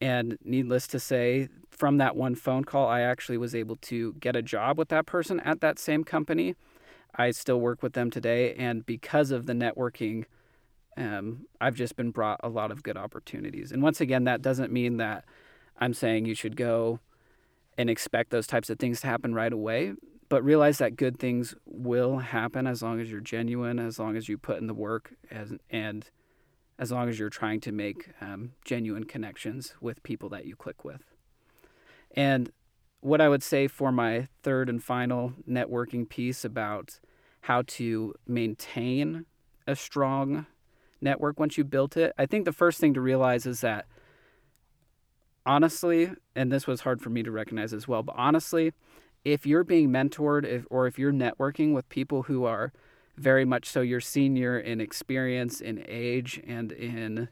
And 0.00 0.36
needless 0.44 0.88
to 0.88 0.98
say, 0.98 1.48
from 1.70 1.98
that 1.98 2.16
one 2.16 2.34
phone 2.34 2.64
call, 2.64 2.88
I 2.88 3.02
actually 3.02 3.38
was 3.38 3.54
able 3.54 3.76
to 3.76 4.14
get 4.14 4.34
a 4.34 4.42
job 4.42 4.76
with 4.76 4.88
that 4.88 5.06
person 5.06 5.38
at 5.40 5.60
that 5.60 5.78
same 5.78 6.02
company. 6.02 6.56
I 7.14 7.30
still 7.30 7.60
work 7.60 7.82
with 7.82 7.92
them 7.92 8.10
today, 8.10 8.54
and 8.54 8.84
because 8.84 9.30
of 9.30 9.46
the 9.46 9.52
networking, 9.52 10.24
um, 10.96 11.46
I've 11.60 11.74
just 11.76 11.94
been 11.94 12.10
brought 12.10 12.40
a 12.42 12.48
lot 12.48 12.70
of 12.70 12.82
good 12.82 12.96
opportunities. 12.96 13.70
And 13.70 13.82
once 13.82 14.00
again, 14.00 14.24
that 14.24 14.42
doesn't 14.42 14.72
mean 14.72 14.96
that 14.96 15.24
I'm 15.78 15.94
saying 15.94 16.24
you 16.24 16.34
should 16.34 16.56
go 16.56 17.00
and 17.82 17.90
expect 17.90 18.30
those 18.30 18.46
types 18.46 18.70
of 18.70 18.78
things 18.78 19.00
to 19.00 19.08
happen 19.08 19.34
right 19.34 19.52
away. 19.52 19.94
But 20.28 20.44
realize 20.44 20.78
that 20.78 20.94
good 20.94 21.18
things 21.18 21.52
will 21.66 22.18
happen 22.18 22.66
as 22.68 22.80
long 22.80 23.00
as 23.00 23.10
you're 23.10 23.20
genuine, 23.20 23.80
as 23.80 23.98
long 23.98 24.16
as 24.16 24.28
you 24.28 24.38
put 24.38 24.58
in 24.58 24.68
the 24.68 24.72
work, 24.72 25.14
as, 25.32 25.52
and 25.68 26.08
as 26.78 26.92
long 26.92 27.08
as 27.08 27.18
you're 27.18 27.28
trying 27.28 27.60
to 27.62 27.72
make 27.72 28.10
um, 28.20 28.52
genuine 28.64 29.04
connections 29.04 29.74
with 29.80 30.02
people 30.04 30.28
that 30.28 30.46
you 30.46 30.54
click 30.54 30.84
with. 30.84 31.02
And 32.14 32.52
what 33.00 33.20
I 33.20 33.28
would 33.28 33.42
say 33.42 33.66
for 33.66 33.90
my 33.90 34.28
third 34.44 34.68
and 34.68 34.82
final 34.82 35.32
networking 35.46 36.08
piece 36.08 36.44
about 36.44 37.00
how 37.42 37.62
to 37.62 38.14
maintain 38.28 39.26
a 39.66 39.74
strong 39.74 40.46
network 41.00 41.40
once 41.40 41.58
you 41.58 41.64
built 41.64 41.96
it, 41.96 42.14
I 42.16 42.26
think 42.26 42.44
the 42.44 42.52
first 42.52 42.78
thing 42.78 42.94
to 42.94 43.00
realize 43.00 43.44
is 43.44 43.60
that 43.62 43.86
honestly, 45.46 46.12
and 46.34 46.50
this 46.52 46.66
was 46.66 46.82
hard 46.82 47.00
for 47.00 47.10
me 47.10 47.22
to 47.22 47.30
recognize 47.30 47.72
as 47.72 47.88
well, 47.88 48.02
but 48.02 48.14
honestly, 48.18 48.72
if 49.24 49.46
you're 49.46 49.64
being 49.64 49.90
mentored 49.90 50.44
if, 50.44 50.64
or 50.70 50.86
if 50.86 50.98
you're 50.98 51.12
networking 51.12 51.74
with 51.74 51.88
people 51.88 52.24
who 52.24 52.44
are 52.44 52.72
very 53.16 53.44
much 53.44 53.68
so 53.68 53.80
your 53.80 54.00
senior 54.00 54.58
in 54.58 54.80
experience, 54.80 55.60
in 55.60 55.84
age, 55.88 56.40
and 56.46 56.72
in 56.72 57.28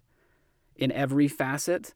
in 0.77 0.93
every 0.93 1.29
facet, 1.29 1.95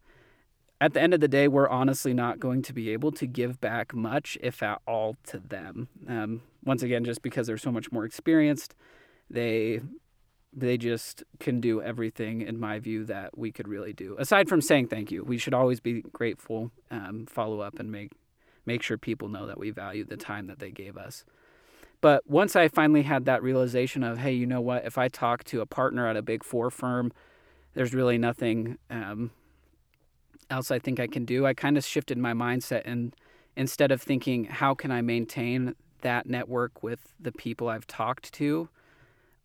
at 0.80 0.92
the 0.92 1.00
end 1.00 1.14
of 1.14 1.21
the 1.21 1.28
day, 1.28 1.49
we're 1.49 1.68
honestly 1.68 2.12
not 2.12 2.38
going 2.38 2.61
to 2.62 2.73
be 2.75 2.90
able 2.90 3.12
to 3.12 3.26
give 3.26 3.61
back 3.61 3.94
much, 3.94 4.37
if 4.42 4.62
at 4.62 4.83
all, 4.87 5.16
to 5.25 5.38
them. 5.38 5.88
Um, 6.06 6.42
once 6.64 6.83
again, 6.83 7.04
just 7.04 7.23
because 7.23 7.47
they're 7.47 7.56
so 7.56 7.73
much 7.73 7.90
more 7.90 8.04
experienced, 8.04 8.75
they 9.30 9.80
they 10.56 10.76
just 10.76 11.25
can 11.40 11.61
do 11.61 11.82
everything 11.82 12.40
in 12.40 12.58
my 12.58 12.78
view 12.78 13.04
that 13.04 13.37
we 13.37 13.50
could 13.50 13.66
really 13.66 13.92
do. 13.92 14.14
Aside 14.18 14.49
from 14.49 14.61
saying 14.61 14.88
thank 14.88 15.11
you 15.11 15.25
we 15.25 15.38
should 15.38 15.54
always 15.54 15.80
be 15.80 16.02
grateful 16.12 16.70
um, 16.90 17.26
follow 17.26 17.61
up 17.61 17.78
and 17.78 17.90
make 17.90 18.12
make 18.66 18.82
sure 18.82 18.96
people 18.96 19.28
know 19.28 19.46
that 19.46 19.58
we 19.58 19.70
value 19.70 20.04
the 20.04 20.16
time 20.16 20.46
that 20.46 20.58
they 20.58 20.70
gave 20.70 20.96
us. 20.96 21.25
But 22.00 22.28
once 22.28 22.54
i 22.54 22.68
finally 22.68 23.02
had 23.02 23.25
that 23.25 23.42
realization 23.42 24.02
of 24.04 24.18
hey 24.18 24.32
you 24.32 24.46
know 24.46 24.61
what? 24.61 24.84
If 24.84 24.96
i 24.99 25.08
talk 25.08 25.44
to 25.44 25.61
a 25.61 25.66
partner 25.66 26.06
at 26.06 26.16
a 26.16 26.23
big 26.23 26.44
four 26.44 26.70
firm 26.70 27.12
there's 27.75 27.92
really 27.92 28.18
nothing 28.18 28.78
um, 28.90 29.32
else 30.50 30.70
i 30.70 30.78
think 30.78 31.00
i 31.00 31.06
can 31.06 31.25
do. 31.25 31.46
I 31.46 31.54
kind 31.54 31.76
of 31.76 31.84
shifted 31.84 32.18
my 32.18 32.32
mindset 32.32 32.82
and 32.84 33.14
instead 33.56 33.90
of 33.90 34.00
thinking 34.02 34.44
how 34.44 34.75
can 34.75 34.90
i 34.90 35.00
maintain 35.00 35.75
that 36.02 36.26
network 36.26 36.82
with 36.82 37.14
the 37.18 37.32
people 37.32 37.68
i've 37.68 37.87
talked 37.87 38.32
to 38.34 38.68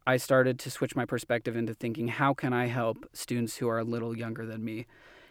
I 0.10 0.18
started 0.18 0.58
to 0.60 0.72
switch 0.72 0.96
my 0.96 1.06
perspective 1.06 1.56
into 1.56 1.76
thinking, 1.76 2.08
how 2.08 2.34
can 2.34 2.52
I 2.52 2.66
help 2.66 3.08
students 3.14 3.58
who 3.58 3.70
are 3.70 3.78
a 3.78 3.84
little 3.84 4.18
younger 4.18 4.44
than 4.44 4.66
me? 4.66 4.88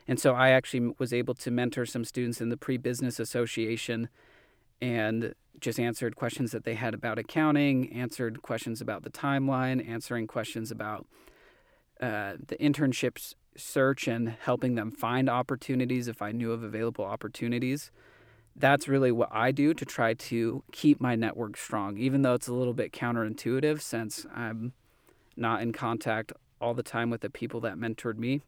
And 0.06 0.20
so 0.20 0.34
I 0.34 0.50
actually 0.50 0.94
was 1.00 1.12
able 1.12 1.34
to 1.34 1.50
mentor 1.50 1.84
some 1.84 2.04
students 2.04 2.40
in 2.40 2.48
the 2.48 2.56
pre 2.56 2.76
business 2.76 3.18
association 3.18 4.08
and 4.80 5.34
just 5.58 5.80
answered 5.80 6.14
questions 6.14 6.52
that 6.52 6.62
they 6.62 6.74
had 6.74 6.94
about 6.94 7.18
accounting, 7.18 7.92
answered 7.92 8.40
questions 8.42 8.80
about 8.80 9.02
the 9.02 9.10
timeline, 9.10 9.86
answering 9.86 10.28
questions 10.28 10.70
about 10.70 11.06
uh, 12.00 12.34
the 12.46 12.56
internships 12.58 13.34
search 13.56 14.06
and 14.06 14.28
helping 14.28 14.76
them 14.76 14.92
find 14.92 15.28
opportunities 15.28 16.06
if 16.06 16.22
I 16.22 16.30
knew 16.30 16.52
of 16.52 16.62
available 16.62 17.04
opportunities 17.04 17.90
that's 18.60 18.88
really 18.88 19.12
what 19.12 19.28
I 19.32 19.52
do 19.52 19.74
to 19.74 19.84
try 19.84 20.14
to 20.14 20.62
keep 20.72 21.00
my 21.00 21.14
network 21.14 21.56
strong, 21.56 21.96
even 21.96 22.22
though 22.22 22.34
it's 22.34 22.48
a 22.48 22.54
little 22.54 22.74
bit 22.74 22.92
counterintuitive 22.92 23.80
since 23.80 24.26
I'm 24.34 24.72
not 25.36 25.62
in 25.62 25.72
contact 25.72 26.32
all 26.60 26.74
the 26.74 26.82
time 26.82 27.10
with 27.10 27.20
the 27.20 27.30
people 27.30 27.60
that 27.60 27.76
mentored 27.76 28.18
me. 28.18 28.42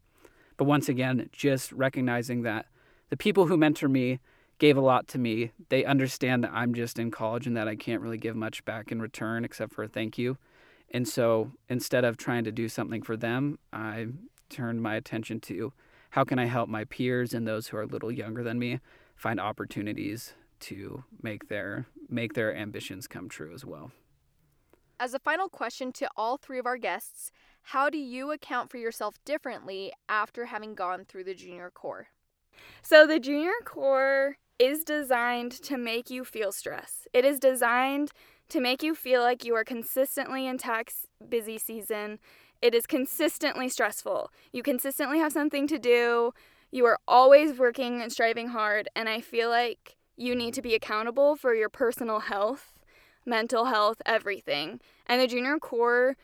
But 0.56 0.64
once 0.64 0.88
again, 0.88 1.28
just 1.32 1.72
recognizing 1.72 2.42
that 2.42 2.66
the 3.08 3.16
people 3.16 3.46
who 3.46 3.56
mentor 3.56 3.88
me 3.88 4.20
gave 4.58 4.76
a 4.76 4.80
lot 4.80 5.08
to 5.08 5.18
me. 5.18 5.52
They 5.70 5.84
understand 5.84 6.44
that 6.44 6.52
I'm 6.52 6.74
just 6.74 6.98
in 6.98 7.10
college 7.10 7.46
and 7.46 7.56
that 7.56 7.66
I 7.66 7.76
can't 7.76 8.02
really 8.02 8.18
give 8.18 8.36
much 8.36 8.64
back 8.64 8.92
in 8.92 9.00
return 9.00 9.44
except 9.44 9.72
for 9.72 9.84
a 9.84 9.88
thank 9.88 10.18
you. 10.18 10.36
And 10.92 11.08
so 11.08 11.52
instead 11.68 12.04
of 12.04 12.16
trying 12.16 12.44
to 12.44 12.52
do 12.52 12.68
something 12.68 13.02
for 13.02 13.16
them, 13.16 13.58
I 13.72 14.08
turned 14.50 14.82
my 14.82 14.96
attention 14.96 15.40
to 15.40 15.72
how 16.10 16.24
can 16.24 16.38
I 16.38 16.44
help 16.46 16.68
my 16.68 16.84
peers 16.84 17.32
and 17.32 17.46
those 17.46 17.68
who 17.68 17.76
are 17.78 17.82
a 17.82 17.86
little 17.86 18.12
younger 18.12 18.42
than 18.42 18.58
me 18.58 18.80
find 19.20 19.38
opportunities 19.38 20.32
to 20.58 21.04
make 21.22 21.48
their 21.48 21.86
make 22.08 22.32
their 22.32 22.56
ambitions 22.56 23.06
come 23.06 23.28
true 23.28 23.52
as 23.52 23.66
well. 23.66 23.92
As 24.98 25.12
a 25.12 25.18
final 25.18 25.48
question 25.48 25.92
to 25.92 26.08
all 26.16 26.38
three 26.38 26.58
of 26.58 26.66
our 26.66 26.78
guests, 26.78 27.30
how 27.62 27.90
do 27.90 27.98
you 27.98 28.32
account 28.32 28.70
for 28.70 28.78
yourself 28.78 29.16
differently 29.26 29.92
after 30.08 30.46
having 30.46 30.74
gone 30.74 31.04
through 31.04 31.24
the 31.24 31.34
junior 31.34 31.70
core? 31.70 32.08
So 32.82 33.06
the 33.06 33.20
junior 33.20 33.52
core 33.64 34.38
is 34.58 34.84
designed 34.84 35.52
to 35.52 35.76
make 35.76 36.08
you 36.08 36.24
feel 36.24 36.50
stress. 36.50 37.06
It 37.12 37.24
is 37.26 37.38
designed 37.38 38.12
to 38.48 38.60
make 38.60 38.82
you 38.82 38.94
feel 38.94 39.20
like 39.20 39.44
you 39.44 39.54
are 39.54 39.64
consistently 39.64 40.46
in 40.46 40.56
tax 40.56 41.06
busy 41.28 41.58
season. 41.58 42.18
It 42.62 42.74
is 42.74 42.86
consistently 42.86 43.68
stressful. 43.68 44.30
You 44.52 44.62
consistently 44.62 45.18
have 45.18 45.32
something 45.32 45.66
to 45.68 45.78
do. 45.78 46.32
You 46.70 46.86
are 46.86 46.98
always 47.08 47.58
working 47.58 48.00
and 48.00 48.12
striving 48.12 48.48
hard, 48.48 48.88
and 48.94 49.08
I 49.08 49.20
feel 49.20 49.48
like 49.48 49.96
you 50.16 50.34
need 50.34 50.54
to 50.54 50.62
be 50.62 50.74
accountable 50.74 51.34
for 51.34 51.54
your 51.54 51.68
personal 51.68 52.20
health, 52.20 52.78
mental 53.26 53.66
health, 53.66 54.00
everything. 54.06 54.80
And 55.06 55.20
the 55.20 55.26
junior 55.26 55.58
core, 55.58 56.16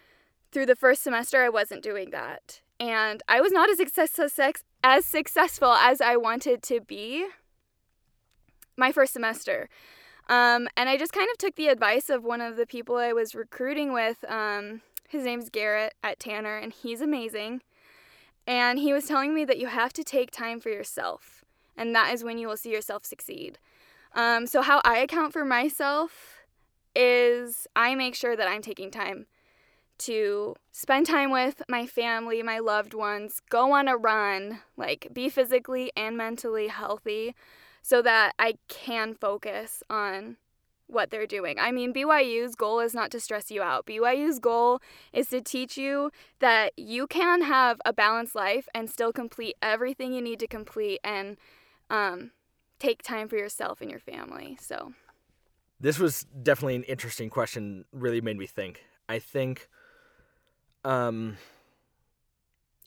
through 0.53 0.67
the 0.67 0.77
first 0.77 1.03
semester, 1.03 1.43
I 1.43 1.49
wasn't 1.49 1.83
doing 1.83 2.11
that. 2.11 2.61
And 2.79 3.23
I 3.27 3.41
was 3.41 3.53
not 3.53 3.71
as, 3.71 3.79
success- 3.79 4.63
as 4.85 5.05
successful 5.05 5.73
as 5.73 6.01
I 6.01 6.17
wanted 6.17 6.63
to 6.65 6.81
be 6.81 7.27
my 8.77 8.93
first 8.93 9.13
semester. 9.13 9.69
Um, 10.29 10.69
and 10.77 10.89
I 10.89 10.97
just 10.97 11.13
kind 11.13 11.29
of 11.31 11.39
took 11.39 11.55
the 11.55 11.69
advice 11.69 12.11
of 12.11 12.25
one 12.25 12.41
of 12.41 12.57
the 12.57 12.67
people 12.67 12.97
I 12.97 13.13
was 13.13 13.35
recruiting 13.35 13.93
with. 13.93 14.25
Um, 14.29 14.83
his 15.09 15.25
name's 15.25 15.51
Garrett 15.51 15.95
at 16.03 16.19
Tanner, 16.19 16.57
and 16.57 16.73
he's 16.73 17.01
amazing. 17.01 17.63
And 18.47 18.79
he 18.79 18.93
was 18.93 19.07
telling 19.07 19.35
me 19.35 19.45
that 19.45 19.59
you 19.59 19.67
have 19.67 19.93
to 19.95 20.05
take 20.05 20.31
time 20.31 20.61
for 20.61 20.69
yourself, 20.69 21.45
and 21.77 21.95
that 21.95 22.15
is 22.15 22.23
when 22.23 22.39
you 22.39 22.47
will 22.47 22.57
see 22.57 22.71
yourself 22.71 23.05
succeed. 23.05 23.59
Um, 24.15 24.47
so, 24.47 24.63
how 24.63 24.81
I 24.85 24.99
account 24.99 25.33
for 25.33 25.45
myself 25.45 26.43
is 26.95 27.67
I 27.75 27.95
make 27.95 28.15
sure 28.15 28.37
that 28.37 28.49
I'm 28.49 28.63
taking 28.63 28.91
time 28.91 29.27
to 29.99 30.55
spend 30.73 31.07
time 31.07 31.31
with 31.31 31.63
my 31.69 31.87
family, 31.87 32.43
my 32.43 32.59
loved 32.59 32.95
ones, 32.95 33.41
go 33.51 33.73
on 33.73 33.89
a 33.89 33.97
run, 33.97 34.61
like 34.77 35.09
be 35.13 35.29
physically 35.29 35.91
and 35.97 36.17
mentally 36.17 36.69
healthy 36.69 37.35
so 37.83 38.03
that 38.03 38.33
I 38.39 38.59
can 38.69 39.15
focus 39.15 39.83
on 39.89 40.37
what 40.89 41.11
they're 41.11 41.27
doing. 41.27 41.59
I 41.59 41.73
mean, 41.73 41.93
BYU's 41.93 42.55
goal 42.55 42.81
is 42.81 42.95
not 42.95 43.11
to 43.11 43.21
stress 43.21 43.51
you 43.51 43.63
out. 43.63 43.87
BYU's 43.87 44.39
goal 44.39 44.81
is 45.13 45.29
to 45.29 45.41
teach 45.41 45.77
you 45.77 46.11
that 46.39 46.73
you 46.77 47.07
can 47.07 47.43
have 47.43 47.81
a 47.85 47.93
balanced 47.93 48.35
life 48.35 48.69
and 48.75 48.89
still 48.89 49.13
complete 49.13 49.57
everything 49.61 50.13
you 50.13 50.23
need 50.23 50.39
to 50.41 50.47
complete 50.47 51.01
and 51.03 51.37
um, 51.91 52.31
take 52.79 53.03
time 53.03 53.29
for 53.29 53.37
yourself 53.37 53.81
and 53.81 53.91
your 53.91 54.01
family. 54.01 54.57
So, 54.61 54.93
this 55.81 55.99
was 55.99 56.25
definitely 56.43 56.77
an 56.77 56.85
interesting 56.85 57.31
question. 57.31 57.85
Really 57.93 58.21
made 58.21 58.39
me 58.39 58.47
think. 58.47 58.85
I 59.09 59.19
think, 59.19 59.69
um, 60.85 61.37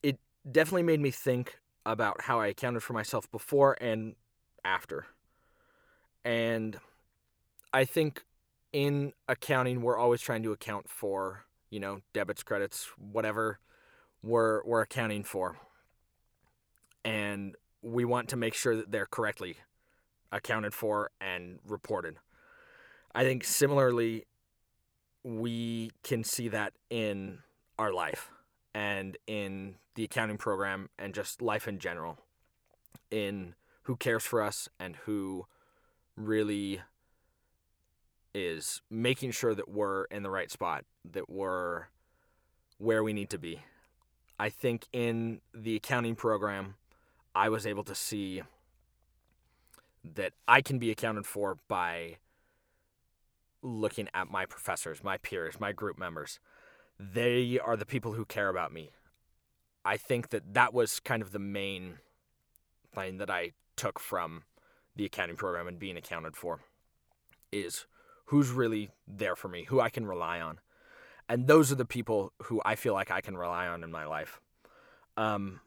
it 0.02 0.20
definitely 0.50 0.84
made 0.84 1.00
me 1.00 1.12
think 1.12 1.60
about 1.86 2.22
how 2.22 2.40
I 2.40 2.48
accounted 2.48 2.84
for 2.84 2.94
myself 2.94 3.30
before 3.32 3.78
and 3.80 4.16
after, 4.66 5.06
and 6.24 6.78
I 7.74 7.86
think 7.86 8.24
in 8.72 9.14
accounting 9.28 9.82
we're 9.82 9.98
always 9.98 10.22
trying 10.22 10.44
to 10.44 10.52
account 10.52 10.90
for 10.90 11.46
you 11.70 11.80
know 11.80 12.02
debits, 12.14 12.44
credits, 12.44 12.88
whatever 12.98 13.60
we're 14.24 14.64
we're 14.66 14.82
accounting 14.82 15.24
for, 15.24 15.58
and 17.06 17.56
we 17.82 18.06
want 18.06 18.30
to 18.30 18.36
make 18.36 18.54
sure 18.54 18.76
that 18.76 18.92
they're 18.92 19.06
correctly 19.06 19.58
accounted 20.32 20.74
for 20.74 21.12
and 21.22 21.60
reported. 21.66 22.18
I 23.14 23.24
think 23.24 23.44
similarly, 23.44 24.26
we 25.24 25.92
can 26.04 26.24
see 26.24 26.50
that 26.50 26.74
in 26.90 27.40
our 27.78 27.92
life 27.92 28.30
and 28.74 29.18
in 29.26 29.76
the 29.96 30.04
accounting 30.04 30.38
program 30.38 30.90
and 31.00 31.14
just 31.14 31.42
life 31.42 31.68
in 31.68 31.80
general, 31.80 32.18
in 33.10 33.56
who 33.84 33.96
cares 33.96 34.24
for 34.24 34.42
us 34.42 34.70
and 34.80 34.96
who 34.98 35.46
really 36.16 36.82
is 38.34 38.82
making 38.90 39.32
sure 39.32 39.56
that 39.56 39.70
we're 39.70 40.06
in 40.06 40.24
the 40.24 40.30
right 40.30 40.52
spot, 40.52 40.86
that 41.12 41.30
we're 41.30 41.86
where 42.78 43.04
we 43.04 43.14
need 43.14 43.30
to 43.30 43.38
be. 43.38 43.62
I 44.40 44.50
think 44.50 44.88
in 44.94 45.42
the 45.54 45.76
accounting 45.76 46.16
program, 46.16 46.76
I 47.36 47.50
was 47.50 47.68
able 47.68 47.84
to 47.84 47.96
see 47.96 48.42
that 50.16 50.34
I 50.48 50.62
can 50.62 50.80
be 50.80 50.92
accounted 50.92 51.26
for 51.26 51.58
by 51.68 52.18
looking 53.62 54.08
at 54.14 54.32
my 54.32 54.46
professors, 54.46 55.04
my 55.04 55.18
peers, 55.18 55.60
my 55.60 55.74
group 55.74 55.98
members. 55.98 56.40
They 56.98 57.60
are 57.60 57.76
the 57.76 57.86
people 57.86 58.14
who 58.14 58.26
care 58.26 58.50
about 58.50 58.72
me. 58.72 58.92
I 59.84 59.98
think 59.98 60.30
that 60.30 60.54
that 60.54 60.74
was 60.74 61.00
kind 61.00 61.22
of 61.22 61.32
the 61.32 61.40
main 61.40 61.96
thing 62.94 63.18
that 63.18 63.30
I 63.30 63.52
took 63.76 64.00
from 64.00 64.44
the 64.96 65.06
accounting 65.06 65.38
program 65.38 65.68
and 65.68 65.80
being 65.80 65.98
accounted 65.98 66.36
for 66.36 66.60
is 67.52 67.86
who's 68.30 68.52
really 68.52 68.92
there 69.08 69.36
for 69.36 69.48
me, 69.48 69.64
who 69.64 69.80
I 69.80 69.90
can 69.90 70.06
rely 70.06 70.40
on. 70.40 70.60
And 71.28 71.48
those 71.48 71.72
are 71.72 71.76
the 71.76 71.86
people 71.86 72.32
who 72.44 72.62
I 72.64 72.76
feel 72.76 72.94
like 72.94 73.10
I 73.10 73.22
can 73.22 73.36
rely 73.36 73.66
on 73.66 73.84
in 73.84 73.92
my 73.92 74.06
life. 74.06 74.40
Um, 75.18 75.62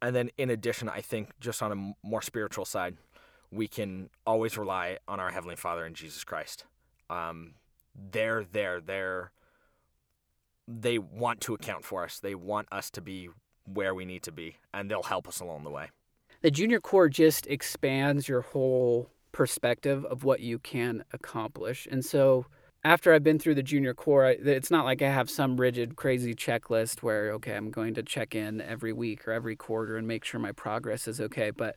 and 0.00 0.16
then 0.16 0.30
in 0.38 0.48
addition, 0.48 0.88
I 0.88 1.02
think 1.02 1.28
just 1.40 1.62
on 1.62 1.72
a 1.72 2.06
more 2.06 2.22
spiritual 2.22 2.64
side, 2.64 2.96
we 3.50 3.68
can 3.68 4.08
always 4.26 4.56
rely 4.56 4.96
on 5.06 5.20
our 5.20 5.30
Heavenly 5.30 5.56
Father 5.56 5.84
and 5.84 5.94
Jesus 5.94 6.24
Christ. 6.24 6.64
Um, 7.10 7.54
they're 7.94 8.44
there. 8.50 8.80
They're 8.80 9.30
they 10.66 10.98
want 10.98 11.42
to 11.42 11.54
account 11.54 11.84
for 11.84 12.02
us. 12.02 12.18
They 12.18 12.34
want 12.34 12.66
us 12.72 12.90
to 12.92 13.02
be 13.02 13.28
where 13.66 13.94
we 13.94 14.06
need 14.06 14.22
to 14.22 14.32
be, 14.32 14.56
and 14.72 14.90
they'll 14.90 15.02
help 15.02 15.28
us 15.28 15.40
along 15.40 15.64
the 15.64 15.70
way. 15.70 15.90
The 16.40 16.50
junior 16.50 16.80
core 16.80 17.08
just 17.08 17.46
expands 17.46 18.26
your 18.26 18.40
whole 18.40 19.10
perspective 19.36 20.02
of 20.06 20.24
what 20.24 20.40
you 20.40 20.58
can 20.58 21.04
accomplish. 21.12 21.86
And 21.90 22.02
so 22.02 22.46
after 22.82 23.12
I've 23.12 23.22
been 23.22 23.38
through 23.38 23.56
the 23.56 23.62
junior 23.62 23.92
core, 23.92 24.24
it's 24.30 24.70
not 24.70 24.86
like 24.86 25.02
I 25.02 25.10
have 25.10 25.28
some 25.28 25.60
rigid, 25.60 25.94
crazy 25.94 26.34
checklist 26.34 27.02
where, 27.02 27.32
okay, 27.32 27.54
I'm 27.54 27.70
going 27.70 27.92
to 27.96 28.02
check 28.02 28.34
in 28.34 28.62
every 28.62 28.94
week 28.94 29.28
or 29.28 29.32
every 29.32 29.54
quarter 29.54 29.98
and 29.98 30.08
make 30.08 30.24
sure 30.24 30.40
my 30.40 30.52
progress 30.52 31.06
is 31.06 31.20
okay. 31.20 31.50
But 31.50 31.76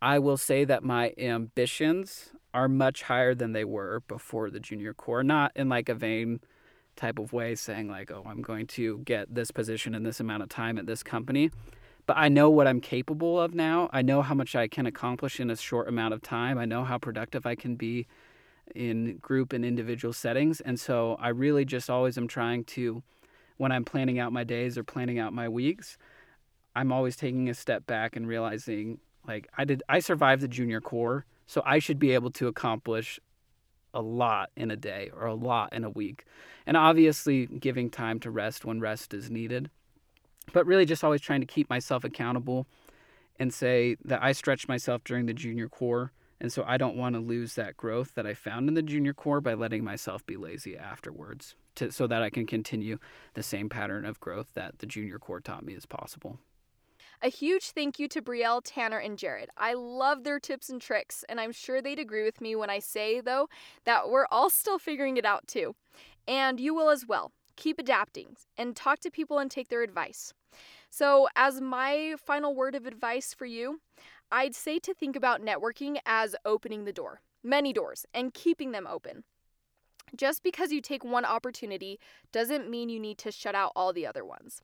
I 0.00 0.18
will 0.18 0.36
say 0.36 0.64
that 0.64 0.82
my 0.82 1.14
ambitions 1.18 2.32
are 2.52 2.68
much 2.68 3.02
higher 3.02 3.36
than 3.36 3.52
they 3.52 3.64
were 3.64 4.02
before 4.08 4.50
the 4.50 4.58
junior 4.58 4.92
core, 4.92 5.22
not 5.22 5.52
in 5.54 5.68
like 5.68 5.88
a 5.88 5.94
vain 5.94 6.40
type 6.96 7.20
of 7.20 7.32
way 7.32 7.54
saying 7.54 7.88
like, 7.88 8.10
oh, 8.10 8.24
I'm 8.26 8.42
going 8.42 8.66
to 8.78 8.98
get 9.04 9.32
this 9.32 9.52
position 9.52 9.94
in 9.94 10.02
this 10.02 10.18
amount 10.18 10.42
of 10.42 10.48
time 10.48 10.78
at 10.78 10.86
this 10.86 11.04
company. 11.04 11.52
But 12.06 12.16
I 12.16 12.28
know 12.28 12.50
what 12.50 12.66
I'm 12.66 12.80
capable 12.80 13.40
of 13.40 13.54
now. 13.54 13.88
I 13.92 14.02
know 14.02 14.22
how 14.22 14.34
much 14.34 14.56
I 14.56 14.66
can 14.68 14.86
accomplish 14.86 15.38
in 15.38 15.50
a 15.50 15.56
short 15.56 15.88
amount 15.88 16.14
of 16.14 16.22
time. 16.22 16.58
I 16.58 16.64
know 16.64 16.84
how 16.84 16.98
productive 16.98 17.46
I 17.46 17.54
can 17.54 17.76
be 17.76 18.06
in 18.74 19.18
group 19.18 19.52
and 19.52 19.64
individual 19.64 20.12
settings. 20.12 20.60
And 20.60 20.78
so 20.80 21.16
I 21.20 21.28
really 21.28 21.64
just 21.64 21.88
always 21.88 22.18
am 22.18 22.26
trying 22.28 22.64
to, 22.64 23.02
when 23.56 23.70
I'm 23.70 23.84
planning 23.84 24.18
out 24.18 24.32
my 24.32 24.44
days 24.44 24.76
or 24.76 24.84
planning 24.84 25.18
out 25.18 25.32
my 25.32 25.48
weeks, 25.48 25.96
I'm 26.74 26.90
always 26.90 27.16
taking 27.16 27.48
a 27.48 27.54
step 27.54 27.86
back 27.86 28.16
and 28.16 28.26
realizing 28.26 28.98
like 29.26 29.48
I 29.56 29.64
did 29.64 29.82
I 29.88 30.00
survived 30.00 30.42
the 30.42 30.48
junior 30.48 30.80
core, 30.80 31.26
so 31.46 31.62
I 31.64 31.78
should 31.78 31.98
be 31.98 32.12
able 32.12 32.30
to 32.32 32.48
accomplish 32.48 33.20
a 33.94 34.00
lot 34.00 34.50
in 34.56 34.70
a 34.70 34.76
day 34.76 35.10
or 35.14 35.26
a 35.26 35.34
lot 35.34 35.72
in 35.72 35.84
a 35.84 35.90
week. 35.90 36.24
And 36.66 36.76
obviously 36.76 37.46
giving 37.46 37.90
time 37.90 38.18
to 38.20 38.30
rest 38.30 38.64
when 38.64 38.80
rest 38.80 39.12
is 39.12 39.30
needed. 39.30 39.70
But 40.52 40.66
really 40.66 40.84
just 40.84 41.04
always 41.04 41.20
trying 41.20 41.40
to 41.40 41.46
keep 41.46 41.70
myself 41.70 42.04
accountable 42.04 42.66
and 43.38 43.52
say 43.52 43.96
that 44.04 44.22
I 44.22 44.32
stretched 44.32 44.68
myself 44.68 45.04
during 45.04 45.26
the 45.26 45.34
junior 45.34 45.68
core. 45.68 46.12
And 46.40 46.52
so 46.52 46.64
I 46.66 46.76
don't 46.76 46.96
want 46.96 47.14
to 47.14 47.20
lose 47.20 47.54
that 47.54 47.76
growth 47.76 48.14
that 48.16 48.26
I 48.26 48.34
found 48.34 48.68
in 48.68 48.74
the 48.74 48.82
junior 48.82 49.14
core 49.14 49.40
by 49.40 49.54
letting 49.54 49.84
myself 49.84 50.26
be 50.26 50.36
lazy 50.36 50.76
afterwards 50.76 51.54
to, 51.76 51.92
so 51.92 52.08
that 52.08 52.20
I 52.20 52.30
can 52.30 52.46
continue 52.46 52.98
the 53.34 53.44
same 53.44 53.68
pattern 53.68 54.04
of 54.04 54.18
growth 54.18 54.48
that 54.54 54.80
the 54.80 54.86
junior 54.86 55.20
core 55.20 55.40
taught 55.40 55.64
me 55.64 55.74
is 55.74 55.86
possible. 55.86 56.40
A 57.22 57.28
huge 57.28 57.70
thank 57.70 58.00
you 58.00 58.08
to 58.08 58.20
Brielle, 58.20 58.60
Tanner, 58.64 58.98
and 58.98 59.16
Jared. 59.16 59.50
I 59.56 59.74
love 59.74 60.24
their 60.24 60.40
tips 60.40 60.68
and 60.68 60.82
tricks, 60.82 61.24
and 61.28 61.40
I'm 61.40 61.52
sure 61.52 61.80
they'd 61.80 62.00
agree 62.00 62.24
with 62.24 62.40
me 62.40 62.56
when 62.56 62.70
I 62.70 62.80
say, 62.80 63.20
though, 63.20 63.48
that 63.84 64.10
we're 64.10 64.26
all 64.32 64.50
still 64.50 64.80
figuring 64.80 65.18
it 65.18 65.24
out 65.24 65.46
too. 65.46 65.76
And 66.26 66.58
you 66.58 66.74
will 66.74 66.90
as 66.90 67.06
well. 67.06 67.30
Keep 67.56 67.78
adapting 67.78 68.36
and 68.56 68.74
talk 68.74 69.00
to 69.00 69.10
people 69.10 69.38
and 69.38 69.50
take 69.50 69.68
their 69.68 69.82
advice. 69.82 70.32
So, 70.90 71.28
as 71.36 71.60
my 71.60 72.14
final 72.18 72.54
word 72.54 72.74
of 72.74 72.86
advice 72.86 73.32
for 73.32 73.46
you, 73.46 73.80
I'd 74.30 74.54
say 74.54 74.78
to 74.80 74.94
think 74.94 75.16
about 75.16 75.42
networking 75.42 75.98
as 76.06 76.34
opening 76.44 76.84
the 76.84 76.92
door, 76.92 77.20
many 77.42 77.72
doors, 77.72 78.06
and 78.14 78.34
keeping 78.34 78.72
them 78.72 78.86
open. 78.86 79.24
Just 80.14 80.42
because 80.42 80.72
you 80.72 80.80
take 80.80 81.04
one 81.04 81.24
opportunity 81.24 81.98
doesn't 82.32 82.68
mean 82.68 82.88
you 82.88 83.00
need 83.00 83.18
to 83.18 83.32
shut 83.32 83.54
out 83.54 83.72
all 83.74 83.92
the 83.92 84.06
other 84.06 84.24
ones. 84.24 84.60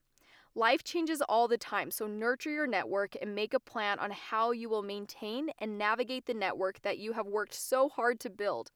Life 0.55 0.83
changes 0.83 1.23
all 1.23 1.49
the 1.49 1.57
time, 1.57 1.91
so 1.91 2.07
nurture 2.07 2.51
your 2.51 2.67
network 2.67 3.15
and 3.21 3.35
make 3.35 3.55
a 3.55 3.61
plan 3.61 3.99
on 3.99 4.11
how 4.11 4.51
you 4.51 4.69
will 4.69 4.83
maintain 4.83 5.51
and 5.59 5.79
navigate 5.79 6.27
the 6.27 6.35
network 6.35 6.83
that 6.83 6.99
you 6.99 7.13
have 7.13 7.27
worked 7.27 7.55
so 7.55 7.89
hard 7.89 8.19
to 8.21 8.31
build. 8.31 8.71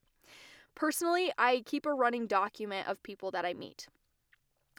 Personally, 0.75 1.33
I 1.37 1.63
keep 1.67 1.85
a 1.85 1.93
running 1.93 2.27
document 2.27 2.89
of 2.89 3.03
people 3.03 3.31
that 3.33 3.45
I 3.45 3.53
meet. 3.53 3.89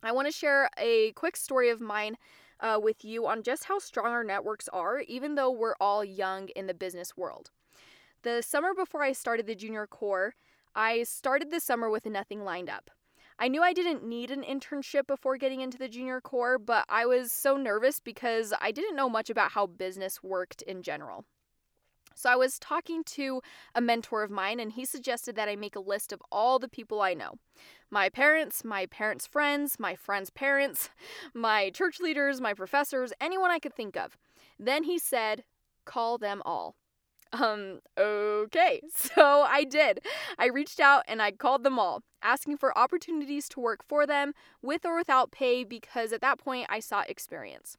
I 0.04 0.12
want 0.12 0.28
to 0.28 0.34
share 0.34 0.70
a 0.78 1.12
quick 1.14 1.38
story 1.38 1.70
of 1.70 1.80
mine 1.80 2.18
uh, 2.60 2.80
with 2.82 3.06
you 3.06 3.26
on 3.26 3.44
just 3.44 3.66
how 3.66 3.80
strong 3.80 4.12
our 4.12 4.24
networks 4.24 4.68
are, 4.70 5.00
even 5.00 5.36
though 5.36 5.52
we're 5.52 5.76
all 5.80 6.04
young 6.04 6.50
in 6.50 6.68
the 6.68 6.74
business 6.74 7.16
world. 7.16 7.52
The 8.24 8.42
summer 8.42 8.74
before 8.74 9.04
I 9.04 9.14
started 9.14 9.48
the 9.48 9.56
junior 9.56 9.88
core, 9.88 10.36
I 10.76 11.04
started 11.04 11.52
the 11.52 11.60
summer 11.60 11.90
with 11.90 12.06
nothing 12.06 12.44
lined 12.44 12.70
up. 12.70 12.90
I 13.40 13.48
knew 13.48 13.62
I 13.62 13.74
didn't 13.74 14.06
need 14.06 14.30
an 14.30 14.44
internship 14.44 15.08
before 15.08 15.38
getting 15.38 15.62
into 15.62 15.78
the 15.78 15.90
junior 15.90 16.22
core, 16.22 16.58
but 16.58 16.86
I 16.88 17.06
was 17.06 17.32
so 17.32 17.58
nervous 17.58 18.00
because 18.00 18.54
I 18.62 18.72
didn't 18.72 18.96
know 18.96 19.10
much 19.10 19.30
about 19.30 19.52
how 19.52 19.68
business 19.68 20.22
worked 20.22 20.62
in 20.64 20.84
general. 20.84 21.26
So 22.16 22.30
I 22.30 22.36
was 22.36 22.60
talking 22.60 23.04
to 23.06 23.42
a 23.76 23.82
mentor 23.82 24.24
of 24.24 24.32
mine, 24.32 24.60
and 24.60 24.72
he 24.72 24.86
suggested 24.86 25.36
that 25.36 25.50
I 25.50 25.56
make 25.56 25.76
a 25.76 25.80
list 25.80 26.12
of 26.12 26.22
all 26.32 26.60
the 26.60 26.68
people 26.68 27.02
I 27.02 27.14
know 27.14 27.34
my 27.92 28.10
parents, 28.10 28.64
my 28.66 28.88
parents' 28.88 29.28
friends, 29.28 29.80
my 29.80 29.96
friends' 29.96 30.32
parents, 30.32 30.90
my 31.34 31.70
church 31.70 32.00
leaders, 32.00 32.42
my 32.42 32.54
professors, 32.54 33.14
anyone 33.22 33.52
I 33.52 33.60
could 33.60 33.76
think 33.76 33.96
of. 33.96 34.18
Then 34.60 34.84
he 34.84 34.98
said, 34.98 35.44
call 35.86 36.18
them 36.18 36.42
all. 36.44 36.76
Um, 37.32 37.80
okay. 37.98 38.82
So 38.96 39.42
I 39.42 39.64
did. 39.64 40.00
I 40.38 40.48
reached 40.48 40.80
out 40.80 41.04
and 41.08 41.22
I 41.22 41.32
called 41.32 41.64
them 41.64 41.78
all, 41.78 42.02
asking 42.22 42.58
for 42.58 42.78
opportunities 42.78 43.48
to 43.50 43.60
work 43.60 43.84
for 43.84 44.06
them 44.08 44.34
with 44.62 44.86
or 44.86 44.96
without 44.96 45.32
pay 45.32 45.64
because 45.64 46.14
at 46.14 46.22
that 46.22 46.40
point 46.40 46.68
I 46.70 46.80
sought 46.80 47.10
experience. 47.10 47.78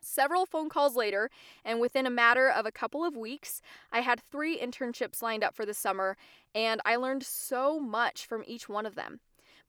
Several 0.00 0.46
phone 0.46 0.68
calls 0.68 0.96
later, 0.96 1.30
and 1.64 1.80
within 1.80 2.06
a 2.06 2.10
matter 2.10 2.48
of 2.48 2.66
a 2.66 2.72
couple 2.72 3.04
of 3.04 3.16
weeks, 3.16 3.60
I 3.92 4.00
had 4.00 4.20
three 4.20 4.58
internships 4.58 5.22
lined 5.22 5.44
up 5.44 5.54
for 5.54 5.66
the 5.66 5.74
summer, 5.74 6.16
and 6.54 6.80
I 6.84 6.96
learned 6.96 7.22
so 7.22 7.78
much 7.78 8.26
from 8.26 8.44
each 8.46 8.68
one 8.68 8.86
of 8.86 8.94
them. 8.94 9.20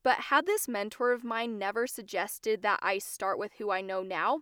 But 0.04 0.18
had 0.18 0.46
this 0.46 0.68
mentor 0.68 1.12
of 1.12 1.24
mine 1.24 1.60
never 1.60 1.86
suggested 1.86 2.62
that 2.62 2.80
I 2.82 2.98
start 2.98 3.38
with 3.38 3.54
who 3.58 3.72
I 3.72 3.82
know 3.82 4.02
now, 4.02 4.40